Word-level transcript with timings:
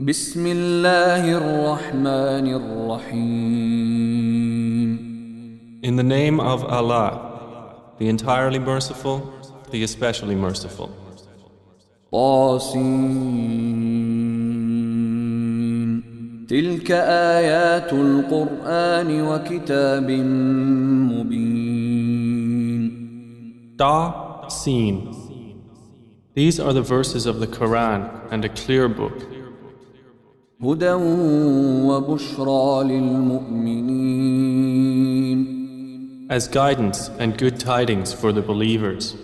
بسم 0.00 0.46
الله 0.46 1.24
الرحمن 1.36 2.46
الرحيم 2.54 3.90
In 5.82 5.96
the 5.96 6.02
name 6.02 6.40
of 6.40 6.62
Allah, 6.64 7.92
the 7.98 8.08
entirely 8.08 8.58
merciful, 8.58 9.30
the 9.70 9.82
especially 9.82 10.34
merciful. 10.34 10.90
طاسين 12.12 12.86
تلك 16.48 16.90
آيات 16.90 17.92
القرآن 17.92 19.20
وكتاب 19.22 20.10
مبين 20.10 21.70
Da 23.76 24.48
Sin. 24.48 25.14
These 26.34 26.58
are 26.60 26.72
the 26.72 26.82
verses 26.82 27.26
of 27.26 27.40
the 27.40 27.46
Quran 27.46 28.08
and 28.30 28.44
a 28.44 28.48
clear 28.48 28.88
book, 28.88 29.26
هدى 30.61 30.93
وبشرى 31.87 32.83
للمؤمنين 32.83 33.95
as 36.29 36.47
guidance 36.47 37.09
and 37.19 37.37
good 37.37 37.59
tidings 37.59 38.11
for 38.11 38.31
the 38.31 38.41
believers, 38.41 39.15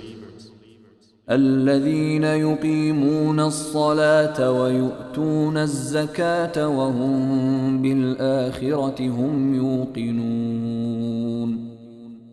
الذين 1.29 2.23
يقيمون 2.23 3.39
الصلاة 3.39 4.51
ويؤتون 4.51 5.57
الزكاة 5.57 6.67
وهم 6.67 7.81
بالآخرة 7.81 9.07
هم 9.07 9.55
يوقنون 9.55 10.91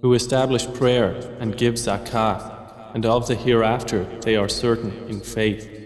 who 0.02 0.14
establish 0.14 0.66
prayer 0.74 1.14
and 1.40 1.56
give 1.56 1.74
zakah, 1.74 2.40
and 2.94 3.04
of 3.06 3.26
the 3.26 3.34
hereafter 3.34 4.04
they 4.20 4.36
are 4.36 4.48
certain 4.48 4.92
in 5.08 5.20
faith. 5.20 5.81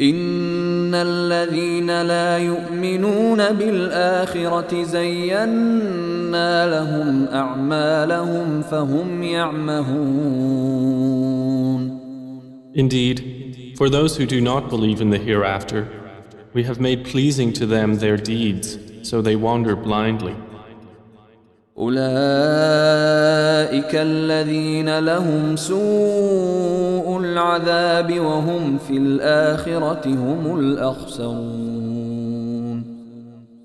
إن 0.00 0.94
الذين 0.94 2.02
لا 2.02 2.38
يؤمنون 2.38 3.52
بالآخرة 3.52 4.82
زينا 4.82 6.66
لهم 6.66 7.28
أعمالهم 7.28 8.62
فهم 8.62 9.22
يعمهون 9.22 10.36
Indeed, 12.74 13.72
for 13.78 13.88
those 13.88 14.18
who 14.18 14.26
do 14.26 14.38
not 14.38 14.68
believe 14.68 15.00
in 15.00 15.08
the 15.08 15.16
hereafter, 15.18 15.88
we 16.52 16.62
have 16.64 16.78
made 16.78 17.06
pleasing 17.06 17.54
to 17.54 17.64
them 17.64 17.94
their 17.94 18.18
deeds, 18.18 18.78
so 19.02 19.22
they 19.22 19.34
wander 19.34 19.74
blindly. 19.74 20.36
أولئك 21.78 22.69
الذين 23.93 24.99
لهم 24.99 25.55
سوء 25.55 27.17
العذاب 27.17 28.19
وهم 28.19 28.77
في 28.77 28.97
الآخرة 28.97 30.07
هم 30.07 30.59
الأخسرون 30.59 31.81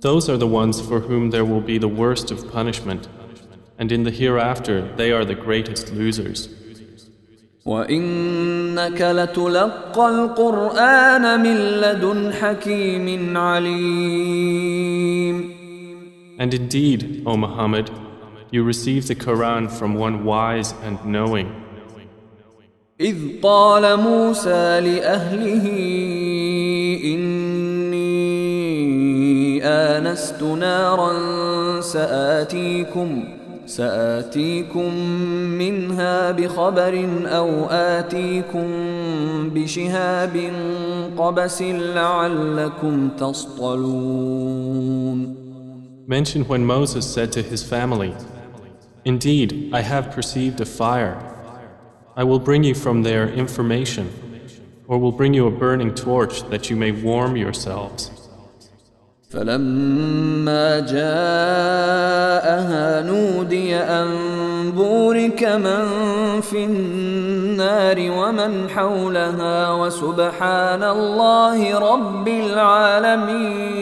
Those 0.01 0.29
are 0.29 0.37
the 0.37 0.47
ones 0.47 0.81
for 0.81 1.01
whom 1.01 1.31
there 1.31 1.45
will 1.45 1.61
be 1.61 1.79
the 1.79 1.89
worst 1.89 2.31
of 2.31 2.53
punishment, 2.53 3.09
and 3.79 3.91
in 3.91 4.05
the 4.05 4.11
hereafter 4.11 4.83
they 4.97 5.11
are 5.11 5.25
the 5.25 5.35
greatest 5.35 5.93
losers. 5.93 6.49
وإنك 7.67 9.01
لتلقى 9.03 10.09
القرآن 10.09 11.41
من 11.43 11.57
لدن 11.57 12.33
حكيم 12.33 13.37
عليم 13.37 14.77
And 16.39 16.53
indeed, 16.53 17.23
O 17.25 17.37
Muhammad, 17.37 17.91
you 18.56 18.64
receive 18.64 19.08
the 19.08 19.16
Quran 19.16 19.70
from 19.72 19.96
one 19.96 20.24
wise 20.26 20.74
and 20.84 21.04
knowing. 21.06 21.50
إذ 23.02 23.42
قال 23.42 23.98
موسى 24.00 24.80
لأهله 24.82 25.66
إني 27.04 28.22
آنست 29.64 30.44
نارا 30.44 31.12
سآتيكم 31.82 33.24
سآتيكم 33.66 34.96
منها 35.58 36.32
بخبر 36.32 37.08
أو 37.26 37.66
آتيكم 37.70 38.68
بشهاب 39.50 40.52
قبس 41.18 41.62
لعلكم 41.62 43.10
تصطلون 43.20 44.62
Mention 46.08 46.44
when 46.44 46.66
Moses 46.66 47.06
said 47.06 47.32
to 47.32 47.42
his 47.42 47.64
family, 47.64 48.14
Indeed, 49.06 49.72
I 49.74 49.82
have 49.82 50.12
perceived 50.12 50.62
a 50.62 50.66
fire. 50.66 51.18
I 52.16 52.24
will 52.24 52.40
bring 52.40 52.64
you 52.64 52.76
from 52.76 53.04
there 53.04 53.28
information, 53.30 54.12
or 54.88 54.98
will 55.00 55.12
bring 55.12 55.34
you 55.34 55.48
a 55.48 55.52
burning 55.52 55.96
torch 55.96 56.44
that 56.50 56.70
you 56.70 56.76
may 56.76 56.92
warm 56.92 57.36
yourselves. 57.36 58.12
فلما 59.32 60.80
جاءها 60.80 61.02
نودي 63.02 63.76
أن 63.76 64.08
بورك 64.72 65.44
من 65.44 65.86
في 66.42 66.66
النار 66.66 68.12
ومن 68.12 68.70
حولها 68.70 69.72
وسبحان 69.72 70.84
الله 70.84 71.80
رب 71.80 72.28
العالمين 72.28 73.82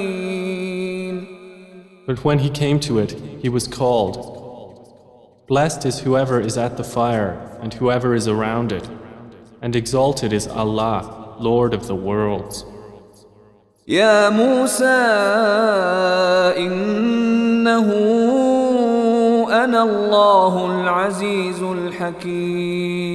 But 2.06 2.24
when 2.24 2.40
he 2.40 2.50
came 2.50 2.80
to 2.80 2.98
it, 3.00 3.16
he 3.42 3.50
was 3.50 3.68
called. 3.68 4.33
Blessed 5.48 5.86
is 5.86 6.00
whoever 6.00 6.40
is 6.40 6.58
at 6.58 6.78
the 6.78 6.84
fire 6.84 7.58
and 7.62 7.74
whoever 7.74 8.14
is 8.14 8.28
around 8.28 8.72
it, 8.72 8.88
and 9.62 9.76
exalted 9.76 10.32
is 10.32 10.48
Allah, 10.48 11.36
Lord 11.40 11.74
of 11.74 11.88
the 11.88 11.96
worlds. 11.96 12.66
يا 13.88 14.30
موسى 14.30 14.86
إنه 16.58 17.90
أنا 19.50 19.84
الله 19.84 20.66
العزيز 20.66 21.64
الحكيم 21.64 23.10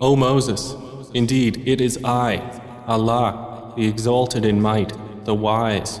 O 0.00 0.14
Moses, 0.14 0.76
indeed 1.14 1.62
it 1.66 1.80
is 1.80 1.98
I, 2.04 2.42
Allah, 2.86 3.72
the 3.76 3.88
exalted 3.88 4.44
in 4.44 4.60
might, 4.60 4.92
the 5.24 5.34
wise. 5.34 6.00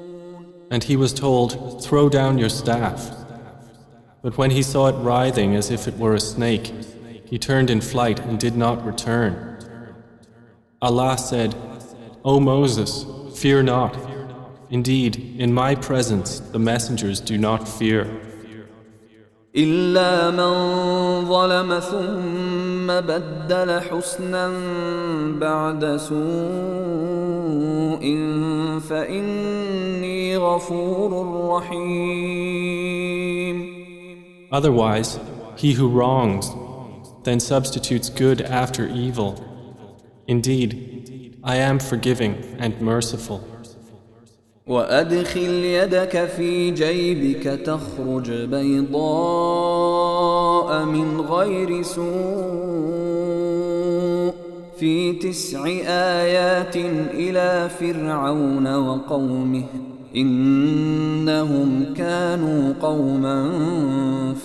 And 0.70 0.84
he 0.84 0.96
was 0.96 1.12
told, 1.12 1.82
Throw 1.84 2.08
down 2.08 2.38
your 2.38 2.48
staff. 2.48 3.10
But 4.22 4.36
when 4.36 4.50
he 4.50 4.62
saw 4.62 4.88
it 4.88 4.94
writhing 4.94 5.54
as 5.54 5.70
if 5.70 5.86
it 5.86 5.96
were 5.96 6.14
a 6.14 6.20
snake, 6.20 6.72
he 7.24 7.38
turned 7.38 7.70
in 7.70 7.80
flight 7.80 8.18
and 8.20 8.38
did 8.38 8.56
not 8.56 8.84
return. 8.84 9.56
Allah 10.82 11.16
said, 11.16 11.54
O 12.24 12.40
Moses, 12.40 13.04
fear 13.38 13.62
not. 13.62 13.96
Indeed, 14.70 15.36
in 15.38 15.52
my 15.52 15.74
presence 15.74 16.40
the 16.40 16.58
messengers 16.58 17.20
do 17.20 17.38
not 17.38 17.68
fear. 17.68 18.06
إلا 19.56 20.30
من 20.30 21.24
ظلم 21.26 21.80
ثم 21.80 22.69
بدل 22.90 23.80
حسنا 23.80 24.52
بعد 25.40 25.96
سوء 25.96 26.16
فإني 28.88 30.36
غفور 30.36 31.10
رحيم 31.56 32.96
Otherwise, 34.52 35.18
he 35.56 35.72
who 35.72 35.88
wrongs, 35.88 36.46
then 37.24 37.40
substitutes 37.40 38.08
good 38.08 38.40
after 38.42 38.86
evil. 38.86 39.32
Indeed, 40.28 41.40
I 41.42 41.56
am 41.56 41.78
forgiving 41.80 42.56
and 42.58 42.80
merciful. 42.80 43.40
وأدخل 44.71 45.51
يدك 45.65 46.25
في 46.25 46.71
جيبك 46.71 47.43
تخرج 47.43 48.31
بيضاء 48.31 48.95
من 50.85 51.21
غير 51.21 51.81
سوء 51.81 52.05
في 54.79 55.13
تسع 55.13 55.65
آيات 55.87 56.75
إلى 57.13 57.69
فرعون 57.79 58.75
وقومه 58.75 59.65
إنهم 60.15 61.93
كانوا 61.93 62.73
قوما 62.81 63.51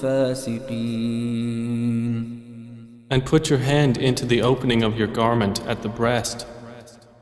فاسقين 0.02 1.46
And 3.08 3.24
put 3.24 3.48
your 3.48 3.60
hand 3.60 3.98
into 3.98 4.26
the 4.26 4.42
opening 4.42 4.82
of 4.82 4.98
your 4.98 5.06
garment 5.06 5.64
at 5.68 5.82
the 5.82 5.88
breast. 5.88 6.44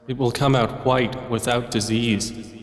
It 0.09 0.17
will 0.17 0.33
come 0.33 0.57
out 0.57 0.87
white 0.87 1.15
without 1.31 1.71
disease. 1.71 2.54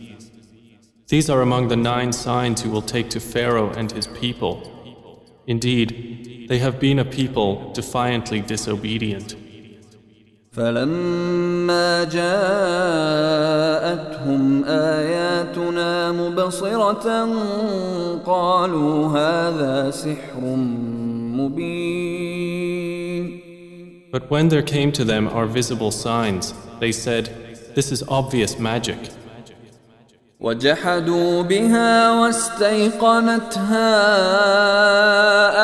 These 1.11 1.31
are 1.31 1.41
among 1.41 1.69
the 1.69 1.76
nine 1.76 2.12
signs 2.12 2.64
you 2.64 2.70
will 2.70 2.82
take 2.82 3.11
to 3.11 3.20
Pharaoh 3.20 3.70
and 3.70 3.93
his 3.93 4.08
people. 4.08 4.56
Indeed, 5.47 6.47
they 6.49 6.58
have 6.58 6.81
been 6.81 6.99
a 6.99 7.05
people 7.05 7.73
defiantly 7.73 8.41
disobedient. 8.41 9.37
فلما 10.56 12.05
جاءتهم 12.05 12.85
آياتنا 14.64 16.12
مبصرة 16.12 17.29
قالوا 18.26 19.08
هذا 19.08 19.91
سحر 19.91 20.41
مبين 21.37 22.47
But 24.12 24.31
when 24.31 24.49
there 24.49 24.62
came 24.62 24.93
to 24.93 25.05
them 25.05 25.29
our 25.29 25.47
visible 25.47 25.91
signs, 25.91 26.55
they 26.81 26.93
said, 26.93 27.29
This 27.75 27.93
is 27.93 28.03
obvious 28.08 28.58
magic. 28.58 28.99
وجحدوا 30.41 31.43
بها 31.43 32.20
واستيقنتها 32.20 33.87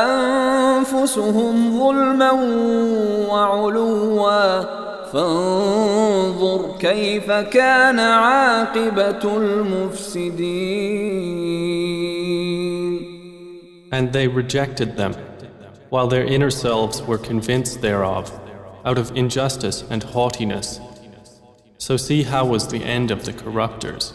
أنفسهم 0.05 1.79
ظلما 1.79 2.31
وعلوا 3.31 4.83
فانظر 5.12 6.77
كيف 6.79 7.31
كان 7.31 8.00
عاقبة 8.00 9.37
المفسدين 9.37 10.73
And 13.93 14.11
they 14.11 14.27
rejected 14.27 14.97
them, 14.97 15.12
while 15.91 16.09
their 16.09 16.25
inner 16.25 16.50
selves 16.50 17.03
were 17.03 17.19
convinced 17.19 17.83
thereof, 17.83 18.33
out 18.87 18.97
of 18.97 19.15
injustice 19.15 19.85
and 19.91 20.03
haughtiness. 20.03 20.81
So 21.77 21.99
see 21.99 22.23
how 22.23 22.47
was 22.47 22.69
the 22.69 22.83
end 22.83 23.11
of 23.11 23.27
the 23.27 23.35
corruptors. 23.35 24.15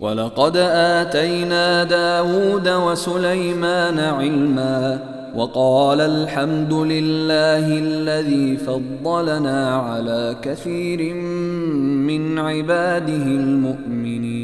ولقد 0.00 0.56
آتينا 0.56 1.84
داود 1.84 2.68
وسليمان 2.68 3.98
علما 3.98 5.10
وقال 5.34 6.00
الحمد 6.00 6.72
لله 6.72 7.78
الذي 7.78 8.56
فضلنا 8.56 9.76
على 9.76 10.36
كثير 10.42 11.14
من 11.14 12.38
عباده 12.38 13.22
المؤمنين 13.42 14.40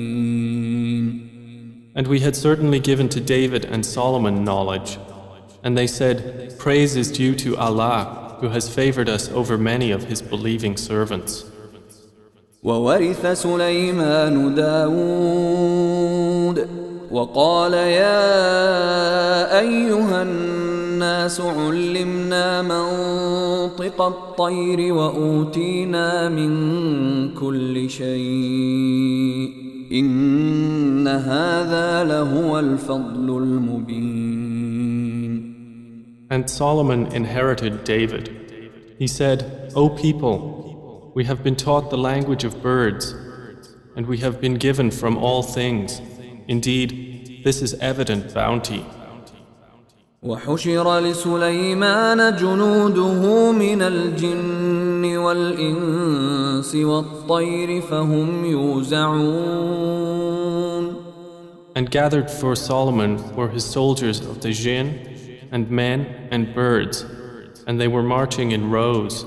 And 1.97 2.07
we 2.09 2.21
had 2.21 2.37
certainly 2.37 2.79
given 2.79 3.09
to 3.09 3.21
David 3.21 3.65
and 3.65 3.85
Solomon 3.87 4.45
knowledge. 4.45 4.99
And 5.65 5.79
they 5.79 5.87
said, 5.87 6.55
Praise 6.59 6.95
is 6.95 7.11
due 7.11 7.35
to 7.37 7.57
Allah, 7.57 8.37
who 8.41 8.51
has 8.51 8.69
favored 8.69 9.09
us 9.09 9.31
over 9.31 9.57
many 9.57 9.91
of 9.93 10.05
his 10.05 10.21
believing 10.21 10.77
servants. 10.77 11.47
وورث 12.64 13.26
سليمان 13.26 14.56
داود 14.56 16.02
وقال 17.12 17.74
يا 17.74 18.40
أيها 19.60 20.22
الناس 20.22 21.42
علمنا 21.42 22.62
منطق 22.62 24.02
الطير 24.02 24.94
وأوتينا 24.94 26.30
من 26.30 26.54
كل 27.34 27.90
شيء 27.90 29.52
إن 29.92 31.08
هذا 31.08 32.04
لهو 32.04 32.60
الفضل 32.60 33.38
المبين 33.38 34.42
And 36.30 36.50
Solomon 36.50 37.08
inherited 37.08 37.84
David. 37.84 38.30
He 38.98 39.06
said, 39.08 39.70
O 39.76 39.90
people, 39.90 40.61
we 41.15 41.25
have 41.25 41.43
been 41.43 41.57
taught 41.57 41.91
the 41.91 41.99
language 41.99 42.45
of 42.45 42.63
birds, 42.63 43.15
and 43.97 44.07
we 44.07 44.19
have 44.19 44.41
been 44.41 44.55
given 44.55 44.91
from 44.91 45.17
all 45.17 45.43
things. 45.43 46.01
Indeed, 46.47 47.43
this 47.45 47.63
is 47.63 47.75
evident 47.75 48.35
bounty. 48.35 48.85
وحشر 50.23 50.99
لسليمان 51.01 52.37
جنوده 52.37 53.53
من 53.53 53.83
الجن 53.83 55.17
والإنس 55.17 56.75
والطير 56.75 57.81
فهم 57.81 58.45
يوزعون 58.45 59.87
And 61.77 61.91
gathered 61.91 62.31
for 62.31 62.57
Solomon 62.57 63.37
were 63.37 63.49
his 63.49 63.65
soldiers 63.65 64.21
of 64.21 64.41
the 64.41 64.51
jinn, 64.53 64.99
and 65.53 65.71
men 65.71 66.29
and 66.31 66.55
birds, 66.55 67.05
and 67.67 67.79
they 67.79 67.89
were 67.89 68.03
marching 68.03 68.53
in 68.53 68.71
rows. 68.71 69.27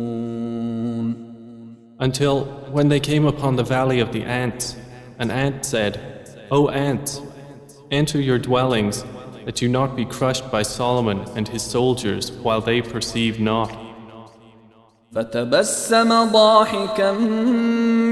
Until 2.00 2.44
when 2.70 2.88
they 2.88 3.00
came 3.00 3.26
upon 3.26 3.56
the 3.56 3.64
valley 3.64 4.00
of 4.00 4.12
the 4.12 4.22
ants, 4.22 4.76
an 5.18 5.30
ant 5.30 5.64
said, 5.64 6.38
O 6.50 6.68
ants, 6.68 7.20
enter 7.90 8.20
your 8.20 8.38
dwellings, 8.38 9.04
that 9.46 9.62
you 9.62 9.68
not 9.68 9.96
be 9.96 10.04
crushed 10.04 10.50
by 10.50 10.62
Solomon 10.62 11.20
and 11.36 11.48
his 11.48 11.62
soldiers 11.62 12.30
while 12.30 12.60
they 12.60 12.82
perceive 12.82 13.40
not. 13.40 13.86
فتبسم 15.16 16.32
ضاحكا 16.32 17.12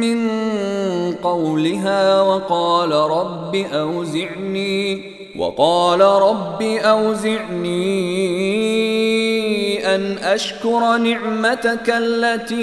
من 0.01 0.31
قولها 1.15 2.21
وقال 2.21 2.93
رب 2.93 3.55
أوزعني 3.55 5.03
وقال 5.39 6.01
رب 6.01 6.63
أوزعني 6.63 8.68
أن 9.96 10.18
أشكر 10.18 10.98
نعمتك 10.98 11.90
التي 11.90 12.60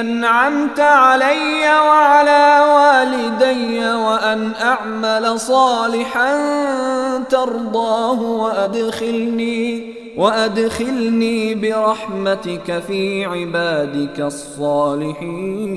أنعمت 0.00 0.80
علي 0.80 1.62
وعلى 1.64 2.60
والدي 2.74 3.78
وأن 3.78 4.52
أعمل 4.54 5.40
صالحا 5.40 6.32
ترضاه 7.30 8.20
وأدخلني 8.22 9.96
وأدخلني 10.16 11.54
برحمتك 11.54 12.78
في 12.78 13.24
عبادك 13.24 14.20
الصالحين. 14.20 15.76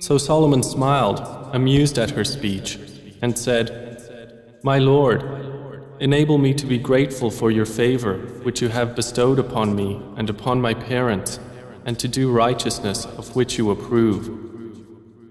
So 0.00 0.16
Solomon 0.16 0.62
smiled, 0.62 1.20
amused 1.52 1.98
at 1.98 2.10
her 2.12 2.24
speech, 2.24 2.78
and 3.20 3.36
said, 3.36 3.66
My 4.62 4.78
Lord, 4.78 5.47
enable 5.99 6.37
me 6.37 6.53
to 6.53 6.65
be 6.65 6.77
grateful 6.77 7.31
for 7.31 7.51
your 7.51 7.65
favor 7.65 8.17
which 8.43 8.61
you 8.61 8.69
have 8.69 8.95
bestowed 8.95 9.39
upon 9.39 9.75
me 9.75 10.01
and 10.17 10.29
upon 10.29 10.61
my 10.61 10.73
parents, 10.73 11.39
and 11.85 11.99
to 11.99 12.07
do 12.07 12.31
righteousness 12.31 13.05
of 13.05 13.35
which 13.35 13.57
you 13.57 13.71
approve. 13.71 14.27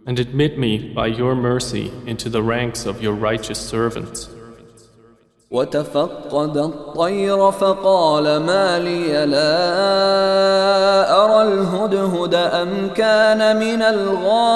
And 0.06 0.18
admit 0.18 0.58
me 0.58 0.92
by 0.92 1.06
your 1.06 1.34
mercy 1.34 1.92
into 2.06 2.28
the 2.28 2.42
ranks 2.42 2.86
of 2.86 3.02
your 3.02 3.14
righteous 3.14 3.58
servants. 3.58 4.28
وتفقد 5.50 6.56
الطير 6.56 7.52
فقال 7.52 8.36
ما 8.36 8.78
لي 8.78 9.26
لا 9.26 9.74
أرى 11.24 11.42
الهدهد 11.52 12.34
أم 12.34 12.88
كان 12.88 13.56
من 13.56 13.82
الغائبين 13.82 14.52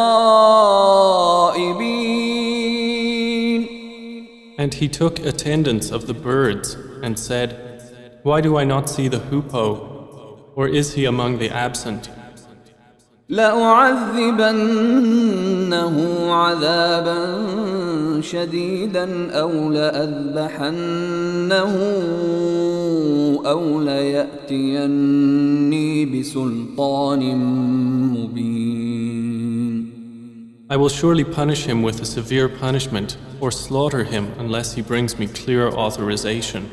And 4.61 4.75
he 4.75 4.89
took 4.89 5.19
attendance 5.19 5.91
of 5.91 6.07
the 6.07 6.15
birds 6.15 6.77
and 7.03 7.19
said, 7.19 8.21
Why 8.23 8.41
do 8.41 8.57
I 8.57 8.65
not 8.65 8.89
see 8.89 9.09
the 9.09 9.19
hoopoe? 9.19 9.93
Or 10.55 10.69
is 10.69 10.95
he 10.95 11.05
among 11.05 11.39
the 11.39 11.51
absent? 11.51 12.09
لأعذبنه 13.29 14.57
عذابا 16.33 17.41
شديدا 18.21 19.33
أو 19.33 19.73
لأذبحنه 19.73 21.75
أو 23.47 23.81
ليأتيني 23.81 25.27
بسلطان 26.07 27.37
مبين 28.15 28.80
I 30.71 30.77
will 30.77 30.89
surely 30.89 31.25
punish 31.25 31.65
him 31.65 31.83
with 31.83 32.01
a 32.01 32.05
severe 32.05 32.49
punishment 32.49 33.17
or 33.41 33.51
slaughter 33.51 34.05
him 34.05 34.33
unless 34.39 34.75
he 34.75 34.83
brings 34.83 35.19
me 35.19 35.27
clear 35.27 35.69
authorization. 35.69 36.71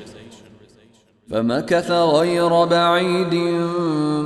فمكث 1.30 1.92
غير 1.92 2.66
بعيد 2.66 3.34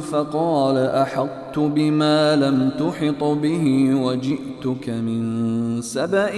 فقال 0.01 0.77
احطت 0.77 1.59
بما 1.59 2.35
لم 2.35 2.69
تحط 2.69 3.23
به 3.23 3.95
وجئتك 3.95 4.89
من 4.89 5.81
سبا 5.81 6.29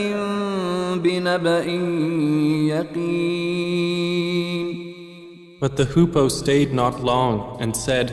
بنبا 0.95 1.59
يقين 2.69 4.09
But 5.61 5.75
the 5.75 5.85
hoopoe 5.85 6.29
stayed 6.29 6.73
not 6.73 7.03
long 7.03 7.57
and 7.59 7.75
said, 7.75 8.07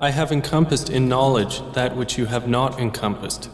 I 0.00 0.10
have 0.10 0.32
encompassed 0.32 0.88
in 0.88 1.10
knowledge 1.10 1.60
that 1.74 1.94
which 1.94 2.16
you 2.16 2.24
have 2.24 2.48
not 2.48 2.80
encompassed, 2.80 3.50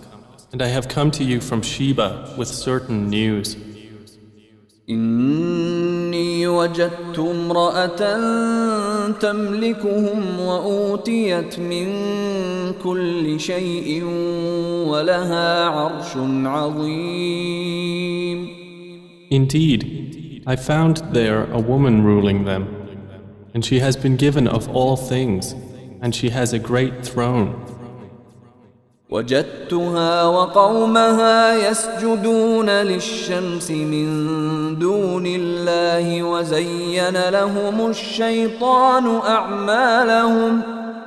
and 0.53 0.63
I 0.63 0.69
have 0.69 0.89
come 0.89 1.11
to 1.13 1.25
you 1.25 1.41
from 1.41 1.63
Sheba 1.63 2.35
with 2.39 2.49
certain 2.49 3.09
news. 3.11 3.57
إني 4.89 6.47
وجدت 6.47 7.19
امرأة 7.19 8.01
تملكهم 9.21 10.41
وأوتيت 10.41 11.59
من 11.59 11.89
كل 12.85 13.41
شيء 13.41 14.05
ولها 14.87 15.65
عرش 15.65 16.17
عظيم. 16.47 17.87
Indeed, 19.31 20.43
I 20.47 20.55
found 20.55 21.03
there 21.13 21.51
a 21.53 21.59
woman 21.59 22.05
ruling 22.05 22.45
them, 22.45 22.69
and 23.53 23.65
she 23.65 23.81
has 23.81 23.97
been 23.97 24.17
given 24.17 24.47
of 24.47 24.69
all 24.69 24.97
things, 24.97 25.55
and 26.01 26.15
she 26.15 26.29
has 26.31 26.53
a 26.53 26.61
great 26.61 27.05
throne. 27.05 27.70
وجدتها 29.12 30.26
وقومها 30.26 31.70
يسجدون 31.70 32.70
للشمس 32.70 33.72
من 33.72 34.08
دون 34.80 35.24
الله 35.26 36.24
وزين 36.24 37.30
لهم 37.30 37.90
الشيطان 37.90 39.20
أعمالهم 39.28 40.62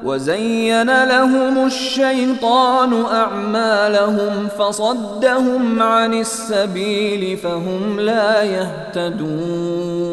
وزين 0.04 1.04
لهم 1.04 1.66
الشيطان 1.66 3.04
أعمالهم 3.04 4.49
فصدهم 4.58 5.82
عن 5.82 6.14
السبيل 6.14 7.37
فهم 7.37 8.00
لا 8.00 8.42
يهتدون 8.42 10.04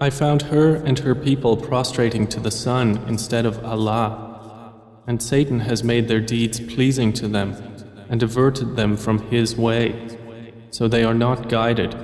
I 0.00 0.10
found 0.10 0.42
her 0.42 0.74
and 0.84 0.98
her 0.98 1.14
people 1.14 1.56
prostrating 1.56 2.26
to 2.26 2.40
the 2.40 2.50
sun 2.50 3.00
instead 3.08 3.46
of 3.46 3.64
Allah. 3.64 4.23
And 5.07 5.21
Satan 5.21 5.59
has 5.61 5.83
made 5.83 6.07
their 6.07 6.19
deeds 6.19 6.59
pleasing 6.59 7.13
to 7.13 7.27
them 7.27 7.55
and 8.09 8.19
diverted 8.19 8.75
them 8.75 8.97
from 8.97 9.19
his 9.29 9.55
way, 9.55 10.17
so 10.71 10.87
they 10.87 11.03
are 11.03 11.13
not 11.13 11.49
guided. 11.49 11.95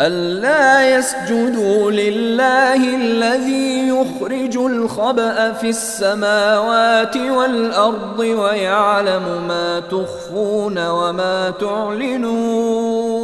ألا 0.00 0.96
يسجدوا 0.96 1.90
لله 1.90 2.96
الذي 2.96 3.88
يخرج 3.88 4.56
الخبأ 4.56 5.52
في 5.52 5.68
السماوات 5.68 7.16
والأرض 7.16 8.18
ويعلم 8.18 9.48
ما 9.48 9.80
تخفون 9.80 10.86
وما 10.88 11.50
تعلنون 11.50 13.20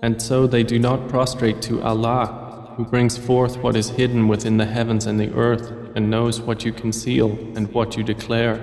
And 0.00 0.22
so 0.22 0.46
they 0.46 0.62
do 0.62 0.78
not 0.78 1.08
prostrate 1.08 1.60
to 1.62 1.82
Allah 1.82 2.48
who 2.76 2.84
brings 2.84 3.18
forth 3.18 3.56
what 3.58 3.74
is 3.74 3.88
hidden 3.88 4.28
within 4.28 4.56
the 4.56 4.64
heavens 4.64 5.06
and 5.06 5.18
the 5.18 5.34
earth, 5.34 5.72
and 5.94 6.10
knows 6.10 6.40
what 6.40 6.64
you 6.64 6.72
conceal 6.72 7.30
and 7.56 7.72
what 7.74 7.96
you 7.96 8.02
declare. 8.04 8.58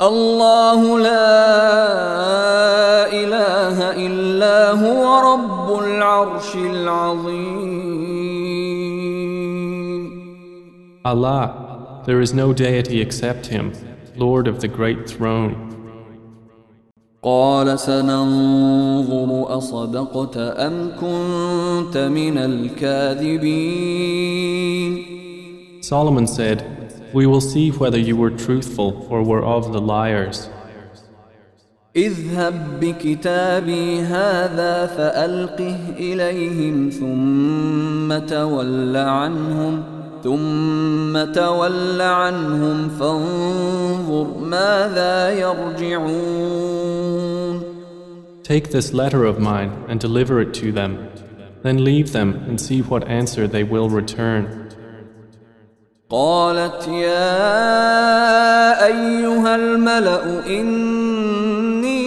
الله 0.00 0.98
لا 0.98 1.42
إله 3.12 4.06
إلا 4.06 4.70
هو 4.70 5.02
رب 5.32 5.78
العرش 5.84 6.56
العظيم 6.56 7.82
Allah, 11.04 12.02
there 12.06 12.20
is 12.20 12.32
no 12.32 12.52
deity 12.52 13.00
except 13.00 13.46
Him, 13.46 13.72
Lord 14.16 14.46
of 14.46 14.60
the 14.60 14.68
great 14.68 15.08
throne. 15.08 15.72
قال 17.22 17.78
سننظر 17.78 19.58
أصدقت 19.58 20.36
أم 20.36 20.92
كنت 21.00 21.96
من 21.98 22.38
الكاذبين 22.38 23.52
Solomon 25.86 26.26
said, 26.26 26.58
We 27.12 27.26
will 27.26 27.40
see 27.40 27.70
whether 27.70 27.98
you 27.98 28.16
were 28.16 28.30
truthful 28.30 29.06
or 29.10 29.22
were 29.22 29.44
of 29.44 29.72
the 29.72 29.80
liars. 29.80 30.48
اذهب 31.96 32.80
بكتابي 32.80 34.00
هذا 34.00 34.86
فألقه 34.86 35.76
إليهم 35.98 36.90
ثم 36.90 38.18
تول 38.26 38.96
عنهم 38.96 39.82
ثم 40.24 41.24
تول 41.32 42.00
عنهم 42.00 42.88
فانظر 42.88 44.38
ماذا 44.38 45.30
يرجعون 45.30 46.92
Take 48.42 48.70
this 48.70 48.92
letter 48.92 49.24
of 49.24 49.38
mine 49.38 49.70
and 49.88 50.00
deliver 50.00 50.40
it 50.40 50.52
to 50.54 50.72
them. 50.72 51.08
Then 51.62 51.84
leave 51.84 52.12
them 52.12 52.34
and 52.48 52.60
see 52.60 52.80
what 52.82 53.06
answer 53.06 53.46
they 53.46 53.62
will 53.62 53.88
return. 53.88 54.65
قالت 56.09 56.87
يا 56.87 57.35
ايها 58.85 59.55
الملا 59.55 60.47
اني 60.47 61.97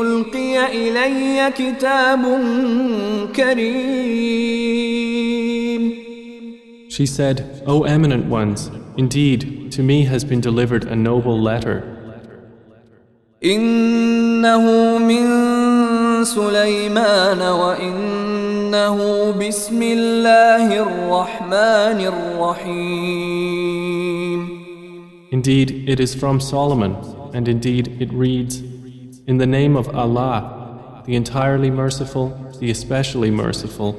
القي 0.00 0.66
الي 0.66 1.52
كتاب 1.56 2.22
كريم 3.36 4.88
She 6.90 7.06
said, 7.06 7.62
O 7.66 7.84
eminent 7.84 8.26
ones, 8.26 8.70
indeed, 8.96 9.70
to 9.72 9.82
me 9.82 10.04
has 10.04 10.24
been 10.24 10.40
delivered 10.40 10.84
a 10.84 10.96
noble 10.96 11.40
letter. 11.40 11.82
إنه 13.44 14.98
من 14.98 15.24
سليمان 16.24 17.40
وإن 17.42 18.27
وإنه 18.77 19.31
بسم 19.31 19.81
الله 19.81 20.67
الرحمن 20.85 21.99
الرحيم 22.13 23.63
Indeed, 25.31 25.89
it 25.89 25.99
is 25.99 26.13
from 26.13 26.39
Solomon, 26.39 26.95
and 27.33 27.47
indeed 27.47 27.99
it 27.99 28.13
reads, 28.13 28.61
In 29.25 29.37
the 29.39 29.47
name 29.47 29.75
of 29.75 29.89
Allah, 29.95 31.01
the 31.07 31.15
entirely 31.15 31.71
merciful, 31.71 32.29
the 32.59 32.69
especially 32.69 33.31
merciful. 33.31 33.95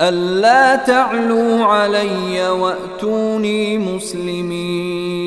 ألا 0.00 0.76
تعلوا 0.86 1.64
علي 1.64 2.48
وأتوني 2.48 3.78
مسلمين 3.78 5.18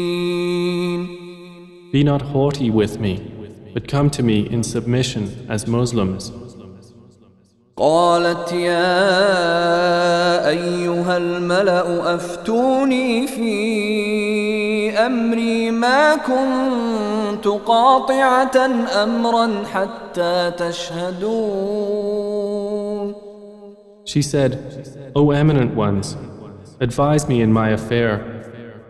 Be 1.91 2.03
not 2.05 2.21
haughty 2.21 2.69
with 2.69 3.01
me, 3.01 3.19
but 3.73 3.89
come 3.89 4.09
to 4.11 4.23
me 4.23 4.47
in 4.49 4.63
submission 4.63 5.45
as 5.49 5.67
Muslims. 5.67 6.31
قالت 7.78 8.52
يا 8.52 8.98
أيها 10.48 11.16
الملأ 11.16 12.14
أفتوني 12.14 13.26
في 13.26 14.90
أمري 14.98 15.70
ما 15.70 16.16
كنت 16.16 17.46
قاطعة 17.46 18.56
أمرا 19.02 19.62
حتى 19.72 20.52
تشهدون 20.58 21.96
She 24.06 24.22
said, 24.22 24.52
O 25.14 25.32
eminent 25.32 25.74
ones, 25.74 26.16
advise 26.80 27.28
me 27.28 27.42
in 27.42 27.52
my 27.52 27.70
affair. 27.70 28.12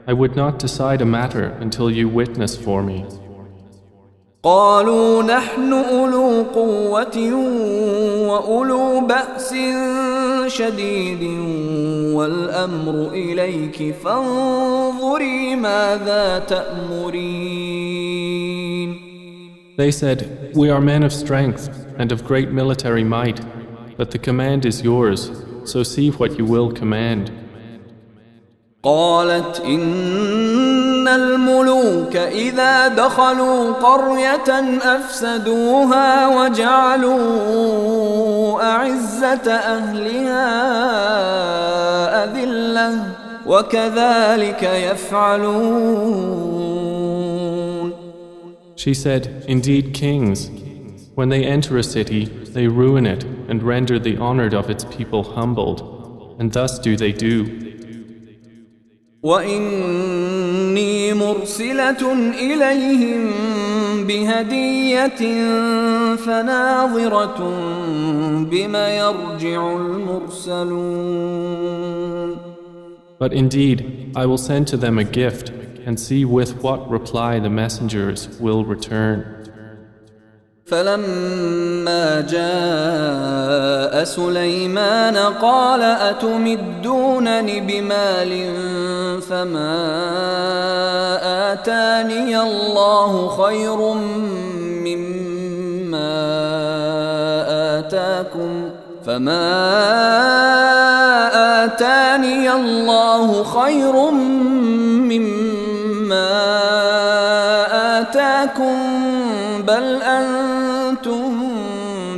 I 0.06 0.12
would 0.12 0.36
not 0.36 0.60
decide 0.60 1.00
a 1.00 1.06
matter 1.06 1.56
until 1.58 1.90
you 1.90 2.06
witness 2.06 2.54
for 2.54 2.82
me. 2.82 3.04
قالوا 4.45 5.23
نحن 5.23 5.73
أولو 5.73 6.41
قوة 6.41 7.17
وأولو 8.27 8.99
بأس 9.07 9.55
شديد 10.47 11.23
والأمر 12.15 13.09
إليك 13.13 13.95
فانظري 14.03 15.55
ماذا 15.55 16.39
تأمرين 16.39 17.91
They 19.77 19.91
said, 19.91 20.51
We 20.53 20.69
are 20.69 20.81
men 20.81 21.03
of 21.03 21.13
strength 21.13 21.69
and 21.97 22.11
of 22.11 22.25
great 22.25 22.49
military 22.51 23.03
might, 23.03 23.39
but 23.95 24.11
the 24.11 24.19
command 24.19 24.65
is 24.65 24.81
yours, 24.81 25.31
so 25.63 25.83
see 25.83 26.09
what 26.09 26.37
you 26.37 26.45
will 26.45 26.71
command. 26.71 27.31
قالت 28.83 29.61
إن 29.65 30.84
الملوك 31.07 32.15
إذا 32.15 32.87
دخلوا 32.87 33.71
قرية 33.71 34.79
أفسدوها 34.83 36.27
وجعلوا 36.27 37.21
أعزة 38.63 39.51
أهلها 39.51 40.47
أذلة 42.23 43.05
وكذلك 43.45 44.63
يفعلون 44.63 45.91
She 48.75 48.93
said, 48.95 49.45
Indeed, 49.47 49.93
kings, 49.93 50.49
When 51.13 51.29
they 51.29 51.43
enter 51.45 51.77
a 51.77 51.83
city, 51.83 52.25
they 52.25 52.67
ruin 52.67 53.05
it 53.05 53.23
and 53.49 53.61
render 53.61 53.99
the 53.99 54.17
honored 54.17 54.53
of 54.53 54.69
its 54.69 54.85
people 54.85 55.23
humbled, 55.23 56.37
and 56.39 56.51
thus 56.51 56.79
do 56.79 56.95
they 56.95 57.11
do. 57.11 57.45
وإني 59.23 60.24
مرسلة 61.45 62.13
إليهم 62.33 63.31
بهدية 64.07 65.21
فناظرة 66.15 67.39
بما 68.51 68.97
يرجع 68.97 69.75
المرسلون 69.75 71.11
But 73.19 73.33
indeed, 73.33 74.11
I 74.15 74.25
will 74.25 74.39
send 74.39 74.67
to 74.69 74.77
them 74.77 74.97
a 74.97 75.03
gift 75.03 75.49
and 75.85 75.99
see 75.99 76.25
with 76.25 76.63
what 76.63 76.89
reply 76.89 77.37
the 77.39 77.51
messengers 77.51 78.27
will 78.39 78.65
return. 78.65 79.34
فلما 80.66 82.20
جاء 82.20 84.04
سليمان 84.04 85.16
قال 85.16 85.82
أتمدونني 85.82 87.60
بمال 87.60 88.50
فما 89.20 89.76
آتاني 91.52 92.40
الله 92.40 93.28
خير 93.28 93.94
مما 94.86 96.12
آتاكم 97.78 98.70
فما 99.06 99.46
آتاني 101.64 102.52
الله 102.52 103.42
خير 103.42 104.10
مما 105.10 106.28
آتاكم 108.00 109.05
بل 109.67 110.01
أنتم 110.01 111.31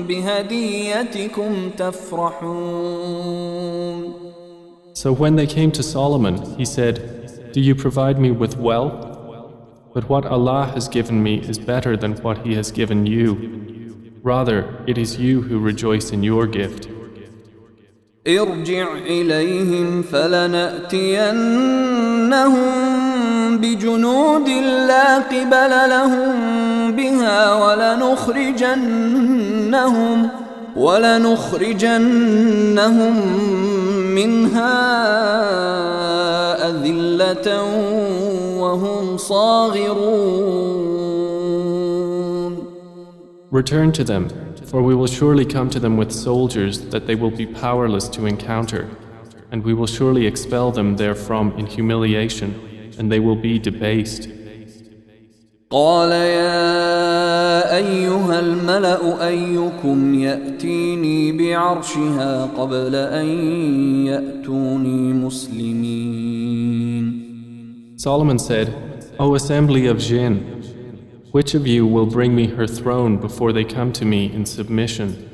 بهديتكم 0.07 1.69
تفرحون 1.77 3.43
So 4.95 5.11
when 5.11 5.35
they 5.35 5.47
came 5.47 5.71
to 5.71 5.83
Solomon, 5.83 6.35
he 6.57 6.65
said, 6.65 6.95
Do 7.51 7.59
you 7.59 7.75
provide 7.75 8.17
me 8.19 8.31
with 8.31 8.57
wealth? 8.57 9.13
But 9.93 10.09
what 10.09 10.25
Allah 10.25 10.71
has 10.73 10.87
given 10.87 11.21
me 11.21 11.35
is 11.51 11.57
better 11.59 11.95
than 11.95 12.13
what 12.23 12.37
He 12.45 12.55
has 12.55 12.71
given 12.71 13.05
you. 13.05 13.29
Rather, 14.23 14.59
it 14.87 14.97
is 14.97 15.19
you 15.19 15.41
who 15.41 15.59
rejoice 15.59 16.11
in 16.11 16.23
your 16.23 16.47
gift. 16.47 16.87
ارجع 18.27 18.87
إليهم 18.97 20.01
فلنأتينهم 20.01 21.53
بجنود 23.57 24.49
لا 24.87 25.17
قبل 25.17 25.71
لهم 25.89 26.31
بها 26.91 27.53
ولنخرجنهم 27.65 28.83
ولنخرجنهم 30.75 31.93
منها 34.15 34.73
أذلة 36.69 37.63
وهم 38.59 39.17
صاغرون 39.17 40.63
Return 43.51 43.91
to 43.91 44.03
them, 44.03 44.29
for 44.65 44.81
we 44.81 44.95
will 44.95 45.05
surely 45.05 45.45
come 45.45 45.69
to 45.69 45.79
them 45.79 45.95
with 45.95 46.11
soldiers 46.11 46.79
that 46.89 47.05
they 47.05 47.13
will 47.13 47.29
be 47.29 47.45
powerless 47.45 48.09
to 48.09 48.25
encounter, 48.25 48.89
and 49.51 49.63
we 49.63 49.75
will 49.75 49.85
surely 49.85 50.25
expel 50.25 50.71
them 50.71 50.97
therefrom 50.97 51.53
in 51.59 51.67
humiliation, 51.67 52.66
and 52.98 53.10
they 53.10 53.20
will 53.20 53.36
be 53.36 53.58
debased. 53.58 54.28
قال 55.70 56.10
يا 56.10 57.76
أيها 57.76 58.40
الملأ 58.40 59.28
أيكم 59.28 60.14
يأتيني 60.14 61.32
بعرشها 61.32 62.44
قبل 62.46 62.94
أن 62.94 63.26
يأتوني 64.06 65.12
مسلمين 65.12 66.38
Solomon 67.98 68.38
said, 68.38 68.72
O 69.18 69.34
assembly 69.34 69.86
of 69.88 69.98
jinn, 69.98 70.36
which 71.32 71.54
of 71.54 71.66
you 71.66 71.84
will 71.84 72.06
bring 72.06 72.34
me 72.34 72.46
her 72.46 72.66
throne 72.66 73.16
before 73.18 73.52
they 73.52 73.64
come 73.64 73.92
to 73.92 74.04
me 74.04 74.32
in 74.32 74.46
submission? 74.46 75.28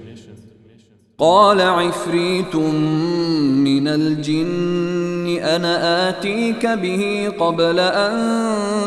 قال 1.20 1.62
عفريت 1.62 2.56
من 2.56 3.88
الجن 3.88 5.38
أنا 5.44 6.10
آتيك 6.10 6.66
به 6.66 7.30
قبل 7.40 7.80
أن 7.80 8.14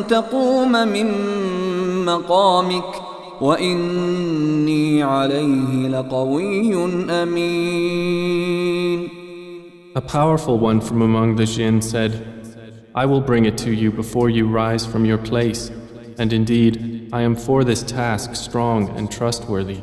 تقوم 0.07 0.73
من 0.73 1.07
مقامك 2.05 2.85
وإني 3.41 5.03
عليه 5.03 5.89
لقوي 5.89 6.75
أمين 7.11 9.09
A 9.95 10.01
powerful 10.01 10.59
one 10.59 10.81
from 10.81 11.03
among 11.03 11.37
the 11.37 11.45
jinn 11.45 11.83
said, 11.83 12.13
I 12.95 13.05
will 13.05 13.21
bring 13.21 13.45
it 13.45 13.59
to 13.59 13.71
you 13.71 13.91
before 13.91 14.31
you 14.31 14.49
rise 14.49 14.87
from 14.87 15.05
your 15.05 15.19
place, 15.19 15.71
and 16.19 16.33
indeed, 16.33 17.11
I 17.13 17.21
am 17.21 17.37
for 17.37 17.63
this 17.63 17.83
task 17.83 18.35
strong 18.35 18.89
and 18.97 19.13
trustworthy. 19.13 19.83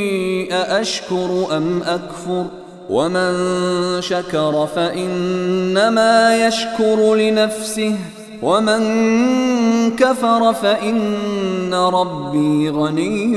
أأشكر 0.52 1.56
أم 1.56 1.82
أكفر 1.82 2.46
ومن 2.90 3.32
شكر 4.00 4.66
فإنما 4.66 6.46
يشكر 6.46 7.14
لنفسه 7.14 7.96
ومن 8.42 8.80
كفر 9.96 10.52
فإن 10.52 11.74
ربي 11.74 12.70
غني 12.70 13.36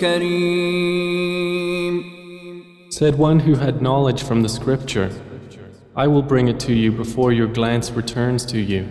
كريم 0.00 1.40
Said 2.90 3.14
one 3.16 3.40
who 3.40 3.54
had 3.54 3.80
knowledge 3.80 4.22
from 4.22 4.42
the 4.42 4.48
scripture, 4.48 5.10
I 5.96 6.06
will 6.06 6.22
bring 6.22 6.48
it 6.48 6.60
to 6.60 6.74
you 6.74 6.92
before 6.92 7.32
your 7.32 7.46
glance 7.46 7.90
returns 7.90 8.44
to 8.46 8.58
you. 8.58 8.86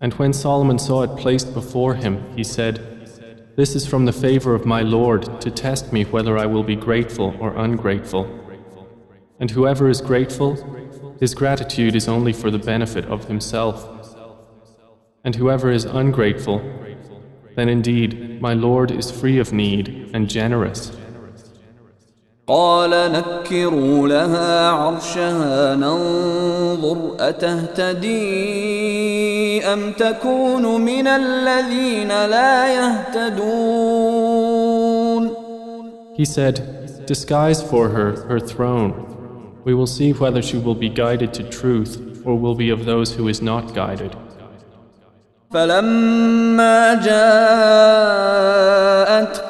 And 0.00 0.12
when 0.14 0.32
Solomon 0.32 0.78
saw 0.78 1.02
it 1.02 1.16
placed 1.16 1.54
before 1.54 1.94
him, 1.94 2.22
he 2.34 2.42
said, 2.42 2.89
this 3.57 3.75
is 3.75 3.85
from 3.85 4.05
the 4.05 4.13
favor 4.13 4.55
of 4.55 4.65
my 4.65 4.81
Lord 4.81 5.41
to 5.41 5.51
test 5.51 5.91
me 5.91 6.05
whether 6.05 6.37
I 6.37 6.45
will 6.45 6.63
be 6.63 6.77
grateful 6.77 7.35
or 7.39 7.53
ungrateful. 7.57 8.25
And 9.41 9.51
whoever 9.51 9.89
is 9.89 9.99
grateful, 9.99 10.55
his 11.19 11.35
gratitude 11.35 11.93
is 11.93 12.07
only 12.07 12.31
for 12.31 12.49
the 12.49 12.57
benefit 12.57 13.05
of 13.05 13.25
himself. 13.25 13.85
And 15.25 15.35
whoever 15.35 15.69
is 15.69 15.83
ungrateful, 15.83 16.59
then 17.55 17.67
indeed 17.67 18.41
my 18.41 18.53
Lord 18.53 18.89
is 18.89 19.11
free 19.11 19.37
of 19.37 19.51
need 19.51 20.11
and 20.13 20.29
generous. 20.29 20.97
قال 22.51 22.91
نكروا 23.11 24.07
لها 24.07 24.69
عرشها 24.69 25.75
ننظر 25.75 27.15
أتهتدي 27.19 28.11
أم 29.65 29.91
تكون 29.91 30.81
من 30.81 31.07
الذين 31.07 32.07
لا 32.07 32.73
يهتدون 32.73 34.11
He 36.17 36.25
said, 36.25 36.55
Disguise 37.07 37.61
for 37.71 37.89
her 37.95 38.11
her 38.29 38.39
throne. 38.39 38.93
We 39.63 39.73
will 39.73 39.87
see 39.87 40.11
whether 40.11 40.41
she 40.41 40.57
will 40.57 40.75
be 40.75 40.89
guided 40.89 41.33
to 41.37 41.43
truth 41.59 41.93
or 42.25 42.33
will 42.37 42.55
be 42.55 42.69
of 42.69 42.83
those 42.85 43.09
who 43.15 43.29
is 43.29 43.41
not 43.41 43.73
guided. 43.73 44.11
فلما 45.51 46.93
جاءت 46.93 48.51